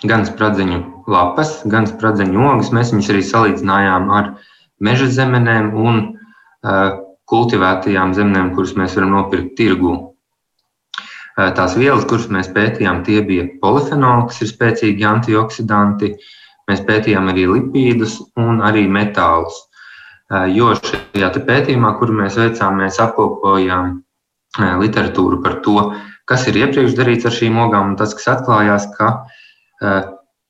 [0.07, 2.71] gan spradzeņu lapas, gan spradzeņu ogas.
[2.75, 4.31] Mēs viņus arī salīdzinājām ar
[4.83, 6.97] meža zemenēm un uh,
[7.29, 9.93] kultivētajām zemēm, kuras mēs varam nopirkt tirgū.
[11.35, 16.15] Uh, tās vielas, kuras mēs pētījām, tie bija polifenoli, kas ir spēcīgi antioksidanti.
[16.69, 19.61] Mēs pētījām arī lipīdus un arī metālus.
[20.31, 24.01] Uh, jo šajā pētījumā, kuru mēs veicām, mēs apkopojām
[24.55, 25.89] literatūru par to,
[26.25, 29.09] kas ir iepriekš darīts ar šīm ogām, tas, kas atklājās, ka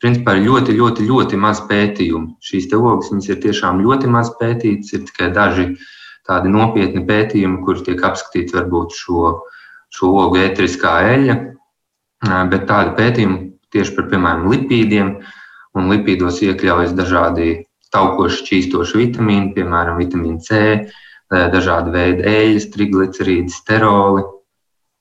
[0.03, 2.35] principā ir ļoti, ļoti, ļoti maz pētījumu.
[2.43, 5.67] Šīs ogas ir tiešām ļoti maz pētītas, ir tikai daži
[6.25, 9.31] tādi nopietni pētījumi, kur tiek apskatīts varbūt šo,
[9.93, 11.35] šo ogu ētriskā eļļa,
[12.51, 13.39] bet tādi pētījumi
[13.75, 15.15] tieši par, piemēram, lipīdiem,
[15.75, 20.61] un lipīdos iekļaujas dažādi taukoši šķīstoši vitamīni, piemēram, vitamīnu C,
[21.31, 24.25] dažādi veidi eļļas, triglicerīdi, steroli.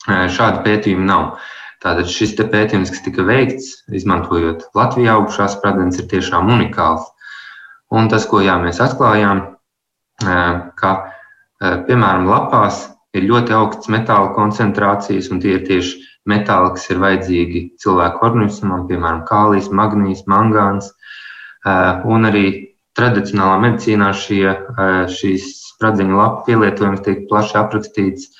[0.04, 1.28] Šādu pētījumu nav.
[1.85, 7.05] Tātad šis pētījums, kas tika veikts, izmantojot Latvijā augušās spradenes, ir tiešām unikāls.
[7.92, 9.42] Un tas, ko jā, mēs atklājām,
[10.81, 10.94] ka,
[11.61, 17.64] piemēram, lapās ir ļoti augsts metāla koncentrācijas, un tie ir tieši metāli, kas ir vajadzīgi
[17.85, 20.88] cilvēku organismam, piemēram, kālijs, magnīs, mangāns.
[22.09, 22.47] Un arī
[22.97, 24.57] tradicionālā medicīnā šie,
[25.12, 28.31] šīs spradziņu lapu pielietojums tiek plaši aprakstīts,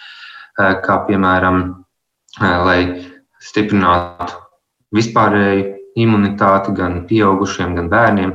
[0.57, 1.67] kā piemēram,
[2.41, 2.81] lai
[3.45, 4.41] stiprinātu
[4.95, 5.67] vispārēju
[6.01, 8.35] imunitāti gan pieaugušiem, gan bērniem.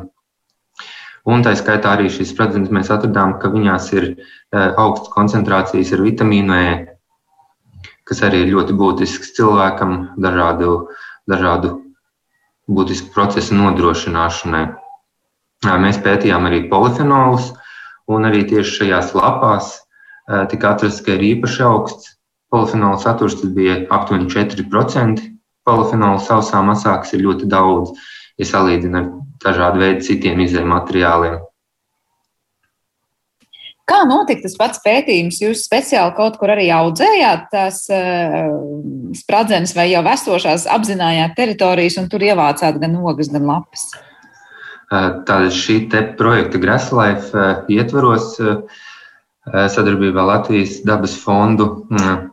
[1.29, 4.07] Un tā skaitā arī šīs spradziņas mēs atradām, ka viņās ir
[4.55, 6.69] augstas koncentrācijas ar vitamīnu E,
[8.07, 10.87] kas arī ir ļoti būtisks cilvēkam dažādu,
[11.29, 11.75] dažādu
[12.71, 14.63] būtisku procesu nodrošināšanai.
[15.83, 17.51] Mēs pētījām arī polifenolus,
[18.09, 19.75] un arī tieši šajās lapās
[20.49, 22.15] tika atrasts, ka ir īpaši augsts
[22.53, 25.27] polifenolu saturs, bija aptuveni 4%.
[25.67, 27.93] Polifenolu sausā masā, kas ir ļoti daudz,
[28.39, 29.11] ja salīdzina ar
[29.43, 31.39] dažādu veidu citiem izējuma materiāliem.
[33.89, 35.39] Kā notika tas pats pētījums?
[35.41, 38.51] Jūs speciāli kaut kur arī audzējāt tās uh,
[39.17, 43.87] spradzenes vai jau esošās apzinājāt teritorijas un tur ievācāt gan ogas, gan lapas?
[44.89, 45.79] Uh, Tātad šī
[46.19, 48.35] projekta Grasslife uh, ietvaros
[49.47, 51.87] sadarbībā Latvijas dabas fondu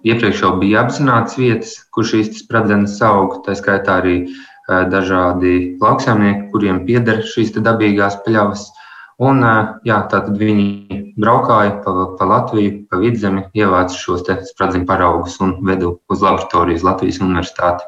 [0.06, 3.40] iepriekš jau bija apzināts vietas, kur šīs spradzenes aug.
[3.46, 4.16] Tā skaitā arī
[4.66, 8.66] dažādi lauksaimnieki, kuriem pieder šīs dabīgās pļavas.
[9.22, 9.40] Un,
[9.86, 15.94] jā, tātad viņi braukāja pa, pa Latviju, pa vidzemi, ievāca šos spradziņu paraugus un vedu
[16.12, 17.86] uz laboratoriju uz Latvijas universitāti.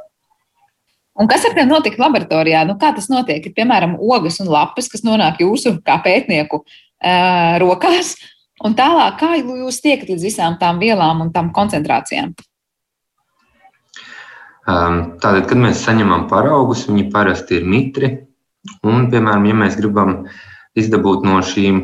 [1.18, 2.62] Un kas ar tiem notika laboratorijā?
[2.64, 3.42] Nu, kā tas notiek?
[3.44, 8.14] Ir piemēram ogas un lapas, kas nonāk jūsu kā pētnieku uh, rokās,
[8.64, 12.34] un tālāk, kā jūs tiekat līdz visām tām vielām un tām koncentrācijām?
[14.68, 18.10] Um, tātad, kad mēs saņemam paraugus, viņi parasti ir mitri.
[18.84, 20.26] Un, piemēram, ja mēs gribam
[20.76, 21.80] izdabūt no šīm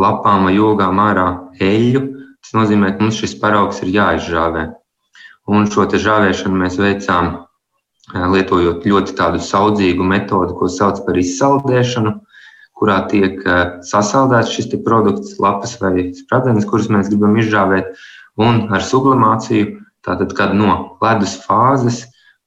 [0.00, 1.28] lapām vai ogām ārā
[1.62, 2.02] eļļu,
[2.42, 4.66] tas nozīmē, ka mums šis paraugs ir jāizžāvē.
[5.54, 7.34] Un šo žāvēšanu mēs veicām
[8.12, 12.14] lietojot ļoti tādu saudzīgu metodi, ko sauc par izsaldēšanu,
[12.84, 13.40] kurā tiek
[13.88, 17.94] sasaldēts šis produkts, lapas vai spradenes, kuras mēs gribam izžāvēt,
[18.36, 22.02] un ar sublimāciju, tātad, kad no ledus fāzes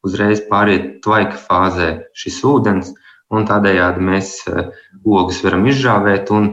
[0.05, 2.93] uzreiz pāriet tvaika fāzē šis ūdens,
[3.33, 4.35] un tādējādi mēs
[5.03, 6.51] ogas varam izžāvēt un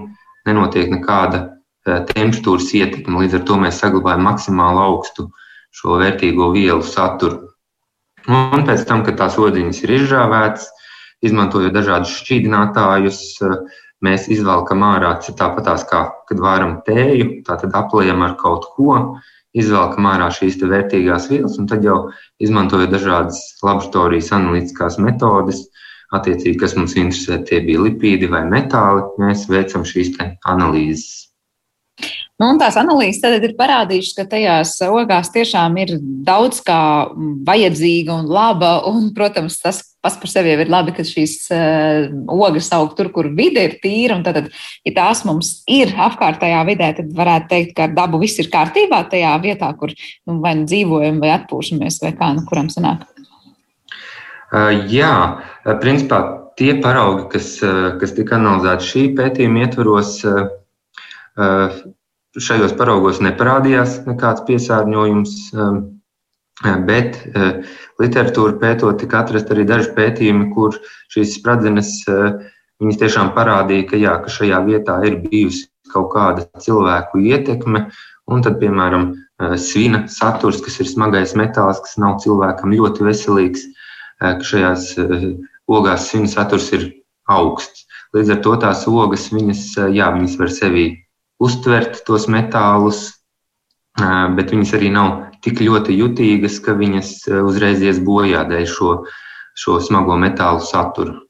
[0.49, 3.20] nenotiek nekāda e, temperatūras ietekme.
[3.20, 5.29] Līdz ar to mēs saglabājam maksimāli augstu
[5.75, 7.53] šo vērtīgo vielu saturu.
[8.25, 10.70] Un pēc tam, kad tās odziņas ir izžāvētas,
[11.25, 13.57] izmantojot dažādus šķīdinātājus, e,
[14.05, 18.99] mēs izvelkam ārā tāpatās kā, kad vāram tēju, tātad aplējam ar kaut ko,
[19.55, 22.11] izvelkam ārā šīs vērtīgās vielas, un tad jau
[22.43, 25.65] izmantojot dažādas laboratorijas analītiskās metodes,
[26.15, 31.34] attiecīgi, kas mums interesē, tie bija lipīdi vai metāli, mēs veicam šīs analīzes.
[32.42, 35.92] Nu, tās analīzes tad ir parādījušas, ka tajās ogās tiešām ir
[36.27, 36.79] daudz kā
[37.47, 38.81] vajadzīga un laba.
[38.90, 43.31] Un, protams, tas pats par sevi ir labi, ka šīs uh, ogas aug tur, kur
[43.38, 44.18] vide ir tīra.
[44.27, 44.51] Tad,
[44.83, 49.05] ja tās mums ir apkārtējā vidē, tad varētu teikt, ka ar dabu viss ir kārtībā
[49.14, 53.07] tajā vietā, kur nu, vai nu dzīvojam, vai atpūšamies, vai kā nu kuram sanāk.
[54.90, 55.14] Jā,
[55.83, 56.25] principā
[56.59, 57.57] tie paraugi, kas,
[58.03, 60.18] kas tika analizēti šī pētījuma ietvaros,
[62.40, 65.35] šajos paraugos neparādījās nekāds piesārņojums,
[66.88, 67.20] bet
[68.01, 70.79] literatūra pētot tika atrast arī daži pētījumi, kur
[71.14, 71.92] šīs spradzenes
[72.83, 77.87] viņas tiešām parādīja, ka, jā, ka šajā vietā ir bijusi kaut kāda cilvēku ietekme,
[78.31, 79.12] un tad, piemēram,
[79.61, 83.66] svina saturs, kas ir smagais metāls, kas nav cilvēkam ļoti veselīgs,
[84.23, 84.94] ka šajās
[85.70, 86.90] ogās svina saturs ir
[87.31, 87.87] augsts.
[88.14, 90.85] Līdz ar to tās ogas, viņas, jā, viņas var sevī
[91.42, 93.07] uztvert tos metālus,
[93.94, 95.11] bet viņas arī nav
[95.44, 98.97] tik ļoti jutīgas, ka viņas uzreiz ies bojā dēļ šo,
[99.59, 101.20] šo smago metālu saturu.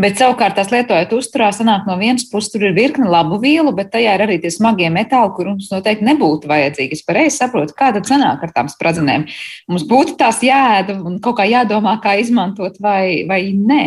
[0.00, 3.90] Bet savukārt tās lietojot uzturā, sanāk no vienas puses, tur ir virkne labu vielu, bet
[3.92, 6.96] tajā ir arī tie smagie metāli, kur mums noteikti nebūtu vajadzīgi.
[6.96, 9.26] Es pareizi saprotu, kā tad sanāk ar tām spradzenēm.
[9.68, 13.82] Mums būtu tās jāēda un kaut kā jādomā, kā izmantot vai, vai nē.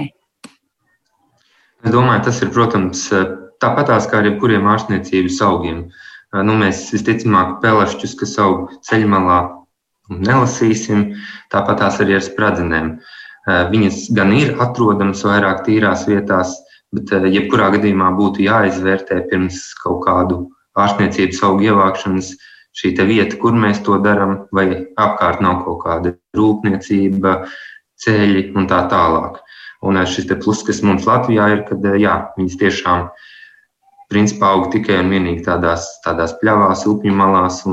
[1.82, 3.08] Es domāju, tas ir, protams,
[3.62, 5.86] tāpatās kā ar jebkuriem ārstniecības augiem.
[6.32, 9.40] Nu, mēs visticamāk pelašķus, kas aug ceļmalā,
[10.12, 11.10] nelasīsim,
[11.52, 12.92] tāpatās arī ar spradzenēm.
[12.96, 16.56] Eh, viņas gan ir atrodamas vairāk tīrās vietās,
[16.92, 20.42] Bet, jebkurā gadījumā būtu jāizvērtē pirms kaut kādu
[20.76, 22.34] ārstniecības augu ievākšanas
[22.76, 24.66] šī vieta, kur mēs to darām, vai
[25.00, 27.46] apkārt nav kaut kāda rūpniecība,
[28.04, 29.40] ceļi un tā tālāk.
[29.88, 33.08] Un šis plus, kas mums Latvijā ir, kad jā, viņas tiešām
[34.12, 37.64] principā aug tikai un vienīgi tādās, tādās pļavās, upju malās.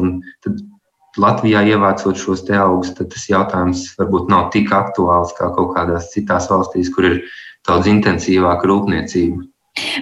[1.19, 6.13] Latvijā ievācot šos te augus, tad tas jautājums varbūt nav tik aktuāls kā kaut kādās
[6.13, 7.17] citās valstīs, kur ir
[7.67, 9.43] daudz intensīvāka rūpniecība.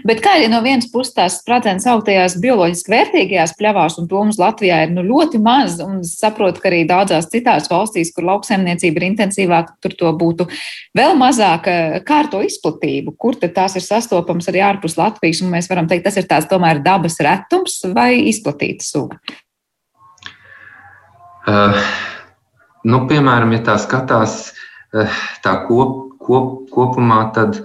[0.06, 4.82] Bet kā arī no vienas puses tās sprādzienas augtajās bioloģiski vērtīgajās pļavās, un mums Latvijā
[4.86, 9.08] ir nu, ļoti maz, un es saprotu, ka arī daudzās citās valstīs, kur lauksaimniecība ir
[9.10, 10.48] intensīvāka, tur to būtu
[10.96, 11.70] vēl mazāk.
[12.06, 13.16] Kā ar to izplatību?
[13.20, 16.50] Kur tad tās ir sastopamas arī ārpus Latvijas, un mēs varam teikt, tas ir tāds
[16.50, 19.20] tomēr dabas retums vai izplatīta suga?
[21.46, 21.78] Uh,
[22.82, 27.60] nu, piemēram, ja tā skatās uh, tā kop, kop, kopumā, tad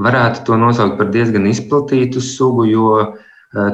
[0.00, 3.18] varētu to nosaukt par diezgan izplatītu sugu, jo uh,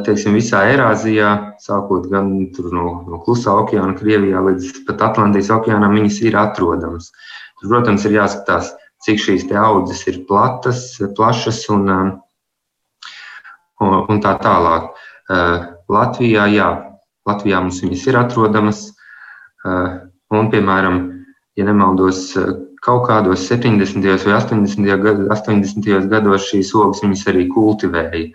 [0.06, 1.30] teiksim, visā Eirāzijā,
[1.62, 2.32] sākot gan
[2.72, 7.12] no, no Klusā okeāna, Krievijā līdz pat Atlantijas okeānam, viņas ir atrodamas.
[7.60, 8.72] Tur, protams, ir jāskatās,
[9.04, 11.88] cik šīs audzes ir platas, plašas un,
[13.80, 14.92] un tā tālāk.
[15.92, 16.68] Latvijā, jā,
[17.26, 18.82] Latvijā mums viņas ir atrodamas.
[19.66, 19.94] Eh,
[20.36, 20.98] un, piemēram,
[21.58, 22.52] ja nemaldos, eh,
[22.86, 24.06] kaut kādos 70.
[24.26, 24.92] vai 80.
[25.02, 26.06] Gad, 80.
[26.12, 28.28] gados šīs ogas viņas arī kultivēja,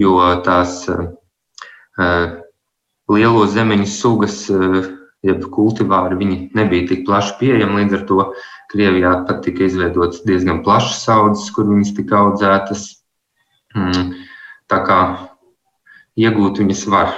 [0.00, 2.32] jo tās uh,
[3.12, 4.80] lielo zemeņu sugas, uh,
[5.22, 7.82] jeb kultivāri, viņi nebija tik plaši pieejami.
[7.82, 8.24] Līdz ar to
[8.72, 12.88] Krievijā pat tika izveidotas diezgan plašas audzes, kur viņas tika audzētas.
[13.76, 14.16] Mm,
[14.72, 14.98] tā kā
[16.18, 17.14] iegūt viņas var.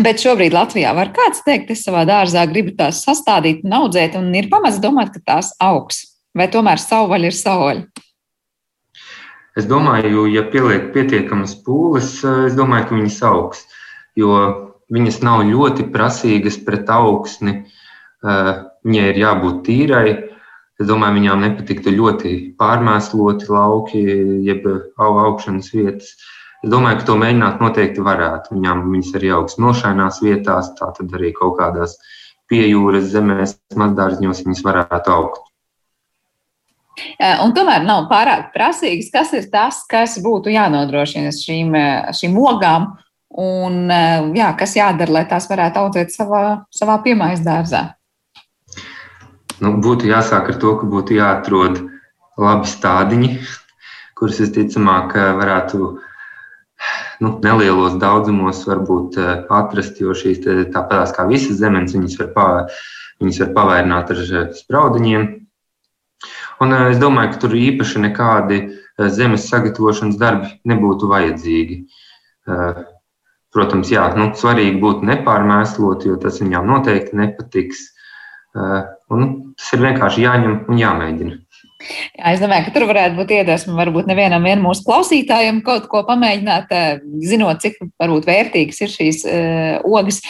[0.00, 4.30] Bet šobrīd Latvijā var kāds teikt, es savā dārzā gribu tās sastādīt un audzēt, un
[4.38, 6.06] ir pamats domāt, ka tās augs.
[6.36, 8.06] Vai tomēr savvaļa ir savvaļa?
[9.58, 12.14] Es domāju, ja pieliek pietiekamas pūles,
[12.46, 13.64] es domāju, ka viņas augs.
[14.16, 14.30] Jo
[14.94, 17.58] viņas nav ļoti prasīgas pret augsni.
[18.22, 20.08] Viņai ir jābūt tīrai.
[20.80, 24.04] Es domāju, viņām nepatiktu ļoti pārmēsloti lauki,
[24.46, 24.64] jeb
[24.96, 26.14] augšanas vietas.
[26.60, 28.54] Es domāju, ka to mēģināt noteikti varētu.
[28.56, 31.96] Viņām viņas arī augs nošainās vietās, tātad arī kaut kādās
[32.50, 35.46] piejūras zemēs, mazdārziņos viņas varētu augt.
[37.40, 41.72] Un tomēr nav pārāk prasīgs, kas ir tas, kas būtu jānodrošina šīm,
[42.16, 42.90] šīm ogām,
[43.40, 43.88] un
[44.36, 46.42] jā, kas jādara, lai tās varētu audzēt savā,
[46.74, 47.82] savā piemājas dārzā.
[49.60, 51.80] Nu, būtu jāsāk ar to, ka būtu jāatrod
[52.40, 53.32] labi stādiņi,
[54.18, 55.94] kurus visticamāk varētu
[57.20, 62.46] nu, nelielos daudzumos varbūt eh, atrast, jo šīs tāpatās kā visas zemes, viņas var, pa,
[63.22, 65.26] viņas var pavērināt ar eh, spraudiņiem.
[66.64, 68.62] Un eh, es domāju, ka tur īpaši nekādi
[69.16, 71.76] zemes sagatavošanas darbi nebūtu vajadzīgi.
[73.54, 77.80] Protams, jā, nu, svarīgi būtu nepārmēslot, jo tas viņām noteikti nepatiks.
[78.52, 79.24] Un
[79.56, 81.38] tas ir vienkārši jāņem un jāmēģina.
[81.80, 83.76] Jā, es domāju, ka tur varētu būt iedvesma.
[83.78, 89.22] Varbūt nevienam vien mūsu klausītājiem kaut ko pamēģināt, eh, zinot, cik varbūt vērtīgas ir šīs
[89.24, 90.20] uh, ogas.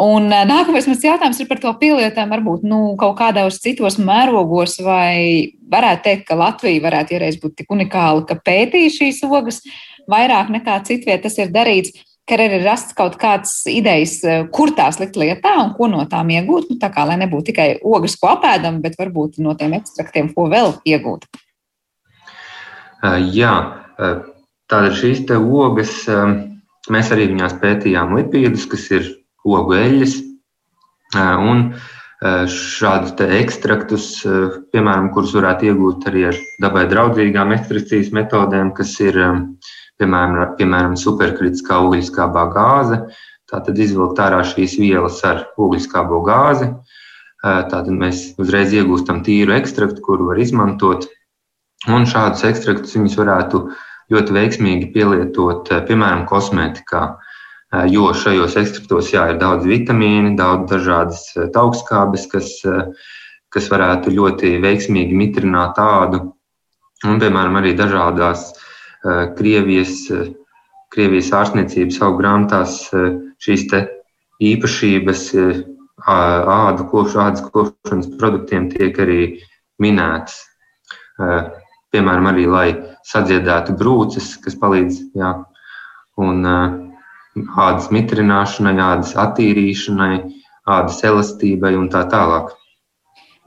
[0.00, 2.34] Un uh, nākamais mans jautājums ir par to pielietojumu.
[2.36, 7.74] Varbūt nu, kaut kādos citos mērogos, vai varētu teikt, ka Latvija varētu iereiz būt tik
[7.74, 9.64] unikāla, ka pētīja šīs ogas
[10.10, 11.94] vairāk nekā citviet tas ir darīts
[12.30, 16.04] ka arī ir rasts kaut kāds idejas, eh, kur tās likt lietā un ko no
[16.06, 16.70] tām iegūt.
[16.70, 20.46] Nu, tā kā lai nebūtu tikai ogas, ko apēdam, bet varbūt no tiem ekstraktiem, ko
[20.52, 21.26] vēl iegūt.
[23.00, 23.54] Uh, jā,
[23.98, 24.20] uh,
[24.70, 26.04] tātad šīs te ogas,
[26.90, 29.08] mēs arī viņās pētījām lipīdus, kas ir
[29.44, 30.20] ogu eļļas.
[31.16, 31.64] Uh, un
[32.20, 34.06] šādus ekstraktus,
[34.74, 39.38] piemēram, kurus varētu iegūt arī ar dabai draudzīgām ekstrakcijas metodēm, kas ir um,
[40.00, 43.02] piemēram, piemēram superkritiskā ogliskābā gāze.
[43.50, 46.70] Tātad izvilkt ārā šīs vielas ar ogliskābo gāzi.
[47.42, 51.08] Tātad mēs uzreiz iegūstam tīru ekstraktu, kuru var izmantot.
[51.90, 53.62] Un šādus ekstraktus viņus varētu
[54.12, 57.02] ļoti veiksmīgi pielietot, piemēram, kosmētikā.
[57.90, 62.56] Jo šajos ekstraktos jā, ir daudz vitamīnu, daudz dažādas augstskābes, kas,
[63.54, 66.24] kas varētu ļoti veiksmīgi mitrināt ādu.
[67.06, 68.66] Un, piemēram, arī dažādās uh,
[69.36, 70.30] Krievijas, eh,
[70.92, 73.66] Krievijas ārstniecības augu grāmatās eh, šīs
[74.40, 75.22] īpašības
[76.08, 79.18] ādu kopšu, ādas kopšanas produktiem tiek arī
[79.76, 80.38] minētas.
[81.92, 82.68] Piemēram, arī lai
[83.04, 85.34] sadziedētu brūces, kas palīdz jā,
[86.24, 90.14] un ādas mitrināšanai, ādas attīrīšanai,
[90.64, 92.56] ādas elastībai un tā tālāk.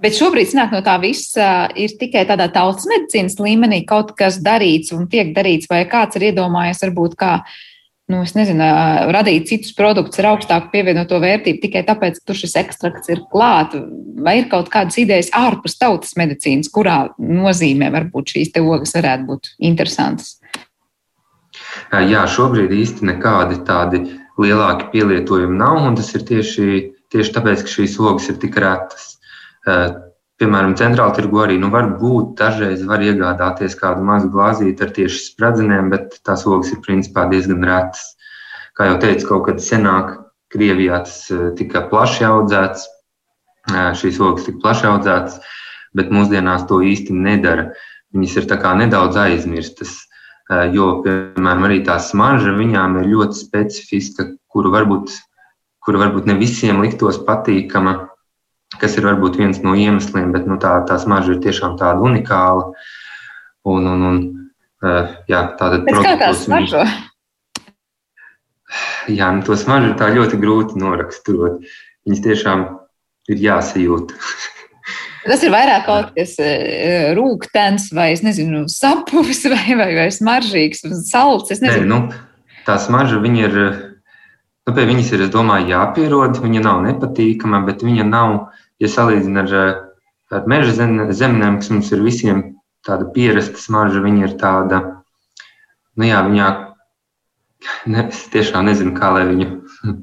[0.02, 4.92] Bet šobrīd, zināt, no tā visa ir tikai tādā tautas medicīnas līmenī kaut kas darīts
[4.96, 7.36] un tiek darīts, vai kāds ir iedomājies varbūt kā
[8.12, 8.66] nu, nezinu,
[9.16, 13.80] radīt citus produktus ar augstāku pievienoto vērtību tikai tāpēc, ka tur šis ekstrakts ir klāts,
[14.26, 19.30] vai ir kaut kādas idejas ārpus tautas medicīnas, kurā nozīmē varbūt šīs te ogas varētu
[19.30, 20.36] būt interesantas?
[21.94, 24.04] Jā, šobrīd īsti nekādi tādi
[24.42, 26.70] lielāki pielietojumi nav, un tas ir tieši,
[27.14, 29.13] tieši tāpēc, ka šīs ogas ir tik retas.
[29.64, 35.22] Piemēram, centrāla tirgu arī nu, var būt dažreiz var iegādāties kādu mazu glāzīti ar tieši
[35.30, 38.16] spradzenēm, bet tās ogas ir principā diezgan retas.
[38.74, 40.16] Kā jau teicu, kaut kad senāk
[40.54, 41.16] Krievijā tas
[41.58, 42.88] tika plaši audzēts,
[44.02, 45.40] šīs ogas tika plaši audzētas,
[45.98, 47.72] bet mūsdienās to īsti nedara.
[48.14, 48.50] Viņas ir
[48.82, 49.96] nedaudz aizmirstas,
[50.74, 55.14] jo, piemēram, arī tā smarža viņām ir ļoti specifiska, kuru varbūt,
[55.82, 58.13] kuru varbūt ne visiem liktos patīkama
[58.82, 62.72] kas ir varbūt viens no iemesliem, bet nu, tā, tā smarža ir tiešām tāda unikāla.
[63.70, 64.22] Un, un, un,
[64.84, 66.84] uh, jā, tātad kā tā smaržo?
[69.12, 71.62] Jā, nu, to smaržu tā ļoti grūti noraksturot.
[72.08, 72.66] Viņas tiešām
[73.32, 74.16] ir jāsajūt.
[75.24, 81.54] Tas ir vairāk kaut kas eh, rūkstošs, vai nezinu, sapnis, vai, vai, vai smaržīgs, salds.
[81.64, 82.06] Nē, nu,
[82.68, 83.60] tā smarža ir.
[84.64, 86.38] Nu, pie viņas ir, es domāju, jāpierod.
[86.40, 88.36] Viņa nav nepatīkama, bet viņa nav
[88.82, 89.80] ja salīdzina ar,
[90.34, 90.76] ar meža
[91.14, 92.44] zemēm, kas mums ir visiem
[92.84, 94.82] tāda pierasta smarža, viņa ir tāda,
[96.00, 96.48] nu jā, viņā,
[97.94, 99.48] ne, es tiešām nezinu, kā lai viņu,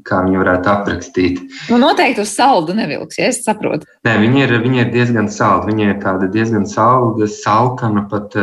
[0.06, 1.42] kā viņu varētu aprakstīt.
[1.68, 3.88] Nu, noteikti uz saldu nevilks, ja es saprotu.
[4.08, 8.36] Nē, viņa ir, viņa ir diezgan salda, viņa ir tāda diezgan salda, salkana, pat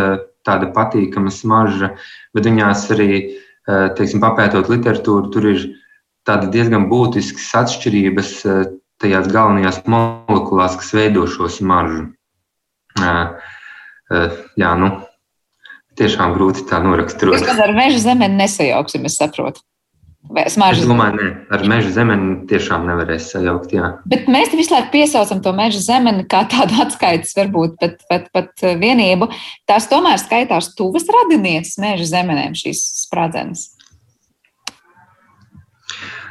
[0.48, 1.96] tāda patīkama smarža,
[2.38, 3.12] bet viņās arī,
[3.98, 5.66] teiksim, papētot literatūru, tur ir
[6.28, 8.32] tāda diezgan būtiskas atšķirības
[9.02, 12.10] tajās galvenajās molekulās, kas veido šo smaržu.
[12.98, 14.92] Jā, nu,
[16.00, 17.42] tiešām grūti tā noraksturot.
[17.42, 19.64] Jūs ar meža zemeni nesajauksim, es saprotu.
[20.42, 23.72] Es domāju, ne, ar meža zemeni tiešām nevarēs sajaukt.
[23.72, 23.94] Jā.
[24.12, 28.66] Bet mēs visu laiku piesaucam to meža zemeni kā tādu atskaites, varbūt pat, pat, pat
[28.82, 29.30] vienību.
[29.70, 33.70] Tās tomēr skaitās tuvas radinieces meža zemenēm šīs spradzenes.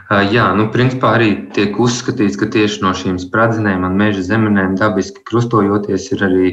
[0.06, 5.24] Jā, nu, principā arī tiek uzskatīts, ka tieši no šīm spradzenēm un meža zemenēm dabiski
[5.26, 6.50] krustojoties ir arī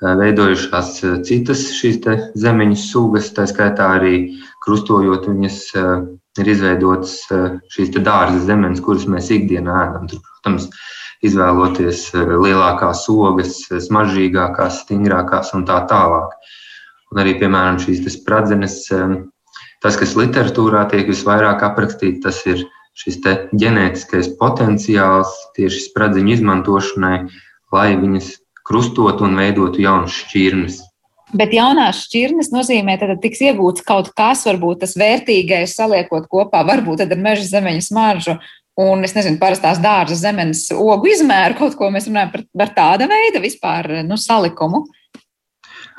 [0.00, 0.94] veidojušās
[1.28, 1.98] citas šīs
[2.40, 4.14] zemeņu sugas, tā skaitā arī
[4.64, 5.58] krustojot viņas
[6.40, 7.18] ir izveidotas
[7.74, 10.08] šīs dārza zemes, kuras mēs ikdienā ēdam.
[10.08, 10.70] Tur, protams,
[11.28, 16.32] izvēloties lielākās ogas, smaržīgākās, stingrākās un tā tālāk.
[17.12, 18.80] Un arī, piemēram, šīs spradzenes,
[19.84, 22.64] tas, kas literatūrā tiek visvairāk aprakstīts, tas ir
[22.98, 23.20] šis
[23.54, 27.16] ģenētiskais potenciāls tieši spradziņu izmantošanai,
[27.74, 28.34] lai viņas
[28.68, 30.82] krustotu un veidotu jaunas šķirnes.
[31.36, 37.04] Bet jaunās šķirnes nozīmē, ka tiks iegūts kaut kas, varbūt tas vērtīgais, saliekot kopā, varbūt
[37.04, 38.38] ar meža zemeņa smaržu.
[38.78, 43.08] Un es nezinu, parastās dārza zemes ogu izmēru, kaut ko mēs runājam par, par tāda
[43.10, 44.84] veida vispār nu, salikumu.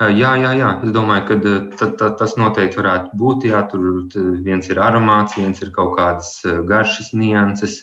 [0.00, 0.68] Jā, jā, jā.
[0.80, 1.34] Es domāju, ka
[1.76, 3.44] ta, ta, tas noteikti varētu būt.
[3.50, 4.06] Jā, tur
[4.40, 6.38] viens ir aromāts, viens ir kaut kādas
[6.68, 7.82] garšas nianses.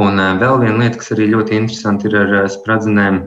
[0.00, 3.18] Un vēl viena lieta, kas arī ļoti interesanti ir ar spradzenēm,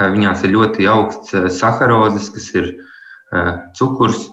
[0.00, 2.72] viņās ir ļoti augsts saharozes, kas ir
[3.78, 4.24] cukurs,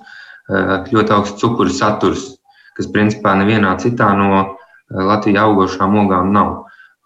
[0.50, 2.26] ļoti augsts cukuru saturs,
[2.74, 4.58] kas principā nevienā citā no
[4.90, 6.64] Latvijā augošām ogām nav.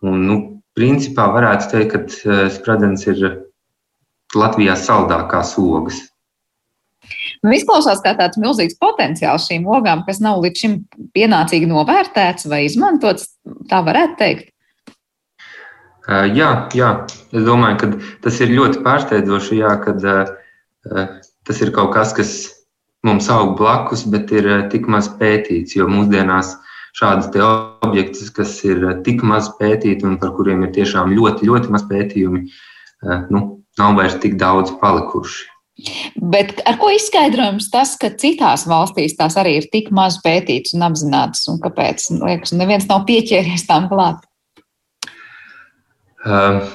[0.07, 0.39] Un, nu,
[0.77, 1.91] principā varētu teikt,
[2.23, 3.27] ka spradzens ir
[4.37, 6.03] Latvijā saldākās ogas.
[7.43, 10.77] Nu, izklausās kā tāds milzīgs potenciāls šīm ogām, kas nav līdz šim
[11.15, 13.29] pienācīgi novērtēts vai izmantots.
[13.69, 14.53] Tā varētu teikt.
[16.07, 16.91] Jā, jā,
[17.35, 17.89] es domāju, ka
[18.23, 20.05] tas ir ļoti pārsteidzoši, jā, kad
[21.47, 22.31] tas ir kaut kas, kas
[23.07, 25.75] mums aug blakus, bet ir tik maz pētīts.
[25.75, 26.55] Jo mūsdienās
[26.97, 27.29] šādas
[27.85, 32.47] objektus, kas ir tik maz pētīti un par kuriem ir tiešām ļoti, ļoti maz pētījumi,
[33.29, 33.43] nu,
[33.79, 35.45] nav vairs tik daudz palikuši.
[36.17, 40.85] Bet ar ko izskaidrojams tas, ka citās valstīs tās arī ir tik maz pētītas un
[40.87, 42.07] apzinātas, un kāpēc?
[42.17, 44.23] Liekas, neviens nav pieķēries tām klāt.
[46.25, 46.65] Uh,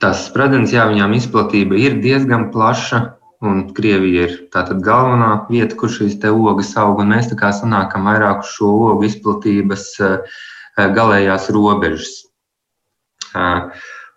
[0.00, 3.02] tās spradzenes, jā, viņām izplatība ir diezgan plaša,
[3.42, 7.50] un Krievija ir tātad galvenā vieta, kur šīs te ogas aug, un mēs tā kā
[7.52, 10.38] sanākam vairāk uz šo ogu izplatības uh,
[10.76, 12.14] galējās robežas.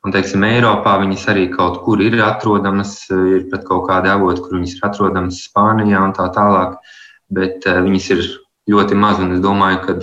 [0.06, 4.56] Un, teiksim, Eiropā viņas arī kaut kur ir atrodamas, ir pat kaut kādi avoti, kur
[4.56, 6.80] viņas ir atrodamas Spānijā un tā tālāk.
[7.36, 8.26] Bet uh, viņas ir
[8.72, 9.98] ļoti maz, es domāju, ka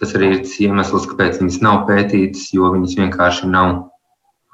[0.00, 3.74] tas arī ir iemesls, kāpēc viņas nav pētītas, jo viņas vienkārši nav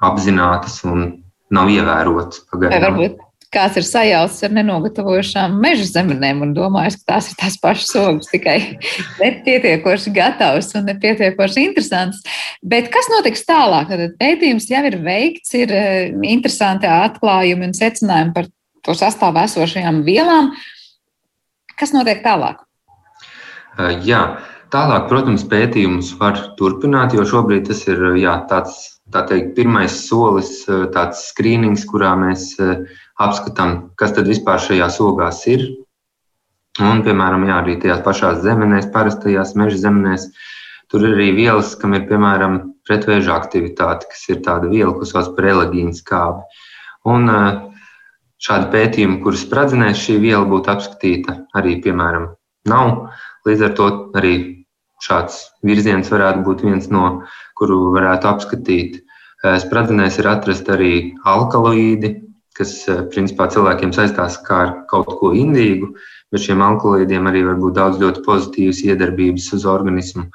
[0.09, 1.09] apzinātas un
[1.53, 2.97] nav ievērotas pagaidām.
[2.97, 7.95] Varbūt kāds ir sajaucis ar nenogatavojušām meža zemenēm un domājis, ka tās ir tās pašas
[8.01, 8.57] ogas, tikai
[9.23, 12.21] nepietiekoši gatavs un nepietiekoši interesants.
[12.61, 13.89] Bet kas notiks tālāk?
[13.89, 18.51] Tad pētījums jau ir veikts, ir eh, interesanti atklājumi un secinājumi par
[18.85, 20.53] to sastāvā esošajām vielām.
[21.79, 22.61] Kas notiek tālāk?
[23.79, 24.21] Uh, jā,
[24.73, 30.63] tālāk, protams, pētījumus var turpināt, jo šobrīd tas ir jā, tāds tā teikt, pirmais solis,
[30.93, 32.51] tāds skrīnings, kurā mēs
[33.19, 35.65] apskatām, kas tad vispār šajās ogās ir.
[36.79, 40.29] Un, piemēram, jā, arī tajās pašās zemenēs, parastajās meža zemenēs,
[40.91, 45.33] tur ir arī vielas, kam ir piemēram pretvēža aktivitāte, kas ir tāda viela, ko sauc
[45.35, 46.45] par elegīnu skābi.
[47.09, 47.27] Un
[48.39, 52.31] šādi pētījumi, kurus spradzenēs šī viela būtu apskatīta, arī, piemēram,
[52.71, 53.09] nav.
[53.47, 53.89] Līdz ar to
[54.19, 54.33] arī
[55.03, 57.05] šāds virziens varētu būt viens no,
[57.59, 58.99] kuru varētu apskatīt.
[59.43, 60.93] Spradzenēs ir atrast arī
[61.27, 62.15] alkaloīdi,
[62.57, 65.93] kas eh, principā cilvēkiem saistās kā ar kaut ko indīgu,
[66.31, 70.27] bet šiem alkoholīdiem arī var būt daudz ļoti pozitīvas iedarbības uz organismu.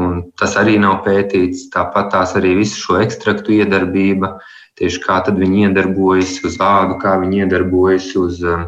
[0.00, 1.68] Un tas arī nav pētīts.
[1.74, 4.32] Tāpat tās arī visu šo ekstraktu iedarbība,
[4.80, 8.66] tieši kā viņi iedarbojas uz ādu, kā viņi iedarbojas uz, eh,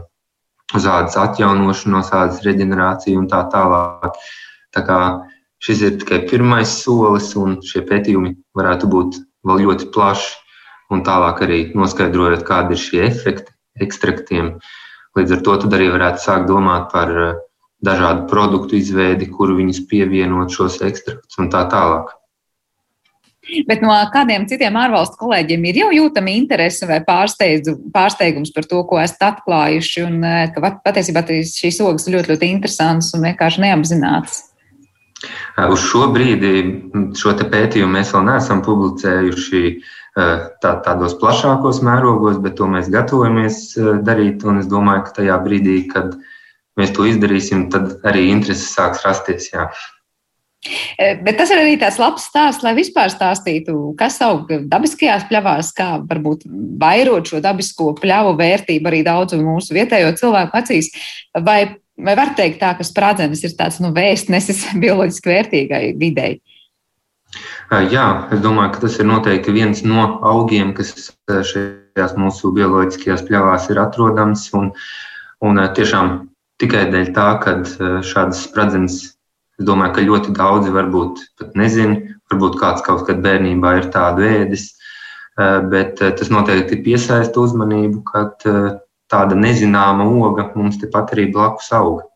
[0.75, 4.15] uz ādas atjaunošanos, ādas reģenerāciju un tā tālāk.
[4.75, 5.01] Tā kā
[5.63, 10.46] šis ir tikai pirmais solis, un šie pētījumi varētu būt vēl ļoti plaši
[10.93, 14.57] un tālāk arī noskaidrojot, kādi ir šie efekti ekstraktiem.
[15.17, 17.41] Līdz ar to arī varētu sākt domāt par eh,
[17.85, 22.13] dažādu produktu izveidi, kuru viņus pievienot šos ekstraktus un tā tālāk.
[23.69, 28.99] Bet no kādiem citiem ārvalstu kolēģiem ir jau jūtama interese vai pārsteigums par to, ko
[28.99, 34.43] esat atklājuši, un eh, ka patiesībā šīs ogas ir ļoti, ļoti interesantas un vienkārši neapzinātas?
[35.73, 36.51] Uz šo brīdi
[37.17, 39.63] šo pētījumu mēs vēl neesam publicējuši
[40.17, 43.61] tā, tādos plašākos mērogos, bet to mēs gatavojamies
[44.07, 44.47] darīt.
[44.61, 46.17] Es domāju, ka tajā brīdī, kad
[46.81, 49.51] mēs to izdarīsim, tad arī interesi sāks rasties.
[49.53, 49.69] Jā.
[50.97, 55.91] Bet tas ir arī tāds labs stāsts, lai vispār stāstītu, kas aug dabiskajās pļavās, kā
[56.03, 56.47] varbūt
[56.81, 60.91] vairot šo dabisko pļavu vērtību arī daudzu mūsu vietējo cilvēku acīs.
[61.47, 61.61] Vai,
[62.01, 66.41] vai var teikt tā, ka sprādzenes ir tāds nu, vēstnesis bioloģiski vērtīgai videi?
[67.91, 70.95] Jā, es domāju, ka tas ir noteikti viens no augiem, kas
[71.27, 74.47] šajās mūsu bioloģiskajās pļavās ir atrodams.
[74.55, 74.71] Un,
[75.45, 76.15] un tiešām
[76.63, 77.57] tikai dēļ tā, ka
[78.07, 78.99] šādas spradzenes,
[79.59, 81.99] es domāju, ka ļoti daudzi varbūt pat nezina,
[82.31, 84.71] varbūt kāds kaut kad bērnībā ir tādu ēdis,
[85.73, 88.47] bet tas noteikti piesaista uzmanību, kad
[89.13, 92.07] tāda nezināma oga mums tepat arī blakus auga.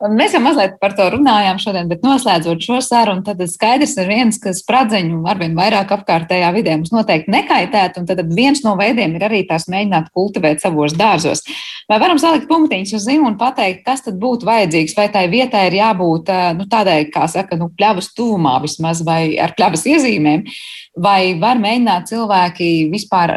[0.00, 4.38] Mēs jau mazliet par to runājām šodien, bet noslēdzot šo sarunu, tad skaidrs ir viens,
[4.40, 9.26] ka spradzeņu arvien vairāk apkārtējā vidē mums noteikti nekaitētu, un tad viens no veidiem ir
[9.28, 11.44] arī tās mēģināt kultivēt savos dārzos.
[11.90, 15.66] Vai varam salikt punktiņus uz zīmu un pateikt, kas tad būtu vajadzīgs, vai tai vietai
[15.68, 20.46] ir jābūt nu, tādai, kā saka, nu, pļavas tuvumā vismaz, vai ar pļavas iezīmēm,
[20.96, 23.36] vai var mēģināt cilvēki vispār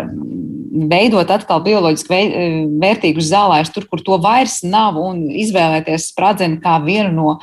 [0.74, 2.20] veidot atkal bioloģiski
[2.82, 7.36] vērtīgus zālājus tur, kur to vairs nav, un izvēlēties spradzeni kā vienu no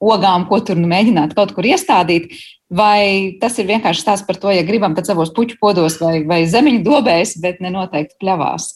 [0.00, 2.32] ogām, ko tur nu, mēģināt kaut kur iestādīt.
[2.68, 6.42] Vai tas ir vienkārši stāsts par to, ja gribam, tad savos puķu podos vai, vai
[6.48, 8.68] zemiņu dobēs, bet ne noteikti pļavās?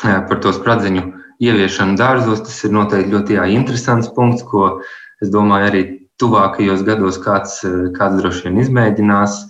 [0.00, 1.02] Par to spradziņu
[1.42, 4.78] ieviešanu dārzos tas ir noteikti ļoti jā, interesants punkts, ko
[5.20, 5.82] es domāju arī
[6.20, 7.58] tuvākajos gados kāds,
[7.96, 9.40] kāds droši vien izmēģinās.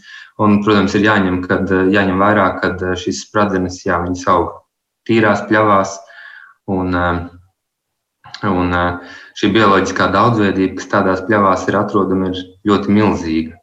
[0.40, 4.00] Un, protams, ir jāņem, kad, jāņem vērā, ka šīs spradzenes jā,
[4.32, 4.54] aug
[5.08, 5.98] tīrās pļavās.
[6.70, 6.96] Un,
[8.48, 8.76] un
[9.36, 13.60] šī bioloģiskā daudzveidība, kas tādās pļavās ir atrodama, ir ļoti milzīga.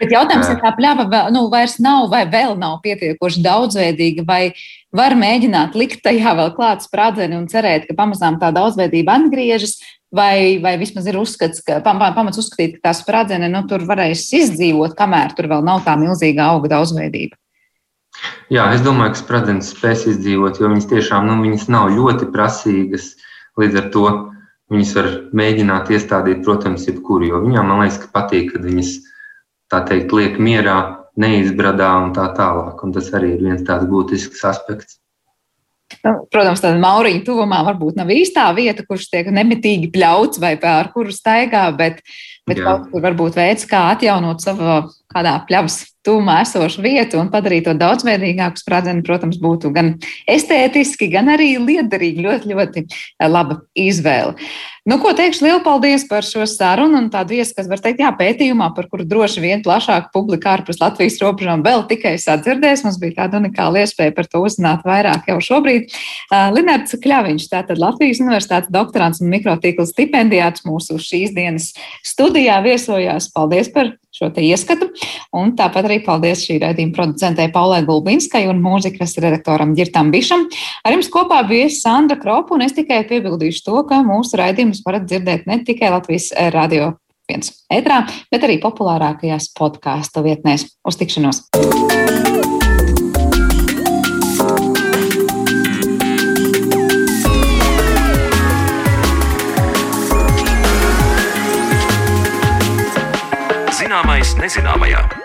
[0.00, 4.42] Bet jautājums ir, kā pļava vēl, nu, vairs nav vai vēl nav pietiekoši daudzveidīga, vai
[4.96, 9.76] var mēģināt likt tajā vēl klāt sprādzienu un cerēt, ka pamazām tā daudzveidība atgriežas,
[10.14, 14.96] vai, vai vismaz ir uzskats, ka pamats uzskatīt, ka tā sprādziene nu, tur varēs izdzīvot,
[14.98, 17.38] kamēr tur vēl nav tā milzīga auga daudzveidība.
[18.50, 23.12] Jā, es domāju, ka sprādzienas spēs izdzīvot, jo viņas tiešām nu, viņas nav ļoti prasīgas.
[23.60, 24.06] Līdz ar to
[24.74, 25.08] viņas var
[25.40, 27.28] mēģināt iestādīt, protams, jebkuru.
[27.30, 28.96] Jo viņām man liekas, ka patīk, kad viņas
[29.70, 30.78] tā teikt liek mierā,
[31.20, 32.82] neizbradā un tā tālāk.
[32.82, 34.98] Un tas arī ir viens tāds būtisks aspekts.
[36.04, 40.92] Nu, protams, tāda mauriņa tuvumā varbūt nav īstā vieta, kurš tiek nemitīgi pļauts vai pār
[40.94, 42.00] kuru staigā, bet,
[42.48, 42.66] bet Jā.
[42.68, 44.78] kaut kur varbūt veids, kā atjaunot savu
[45.10, 48.62] kādā pļavas tūmā esošu vietu un padarīt to daudzveidīgāku.
[48.62, 49.94] Sprādzienu, protams, būtu gan
[50.30, 52.24] estētiski, gan arī liederīgi.
[52.24, 52.84] Ļoti, ļoti
[53.28, 54.36] laba izvēle.
[54.88, 58.70] Nu, ko teikšu, lielu paldies par šo sarunu un tādu ieskatu, var teikt, jā, pētījumā,
[58.74, 62.86] par kuru droši vien plašāka publika ārpus Latvijas robežām vēl tikai sadzirdēs.
[62.86, 65.92] Mums bija tāda unikāla iespēja par to uzzināt vairāk jau šobrīd.
[66.32, 73.28] Uh, Linārds Kļaviņš, tātad Latvijas Universitātes doktorants un mikrotīkla stipendijāts mūsu šīs dienas studijā viesojās.
[73.36, 74.90] Paldies par šo ieskatu.
[75.36, 80.46] Un tāpat arī paldies šī raidījuma producentei Paulai Gulbinskai un mūzikas redaktoram Girtam Bišam.
[80.84, 85.08] Ar jums kopā bija Sandra Kropa, un es tikai piebildīšu to, ka mūsu raidījumus varat
[85.08, 86.94] dzirdēt ne tikai Latvijas radio
[87.30, 88.02] viens ētrā,
[88.32, 90.66] bet arī populārākajās podkāstu vietnēs.
[90.86, 91.46] Uz tikšanos!
[103.90, 105.19] Zināmais nezināmajā.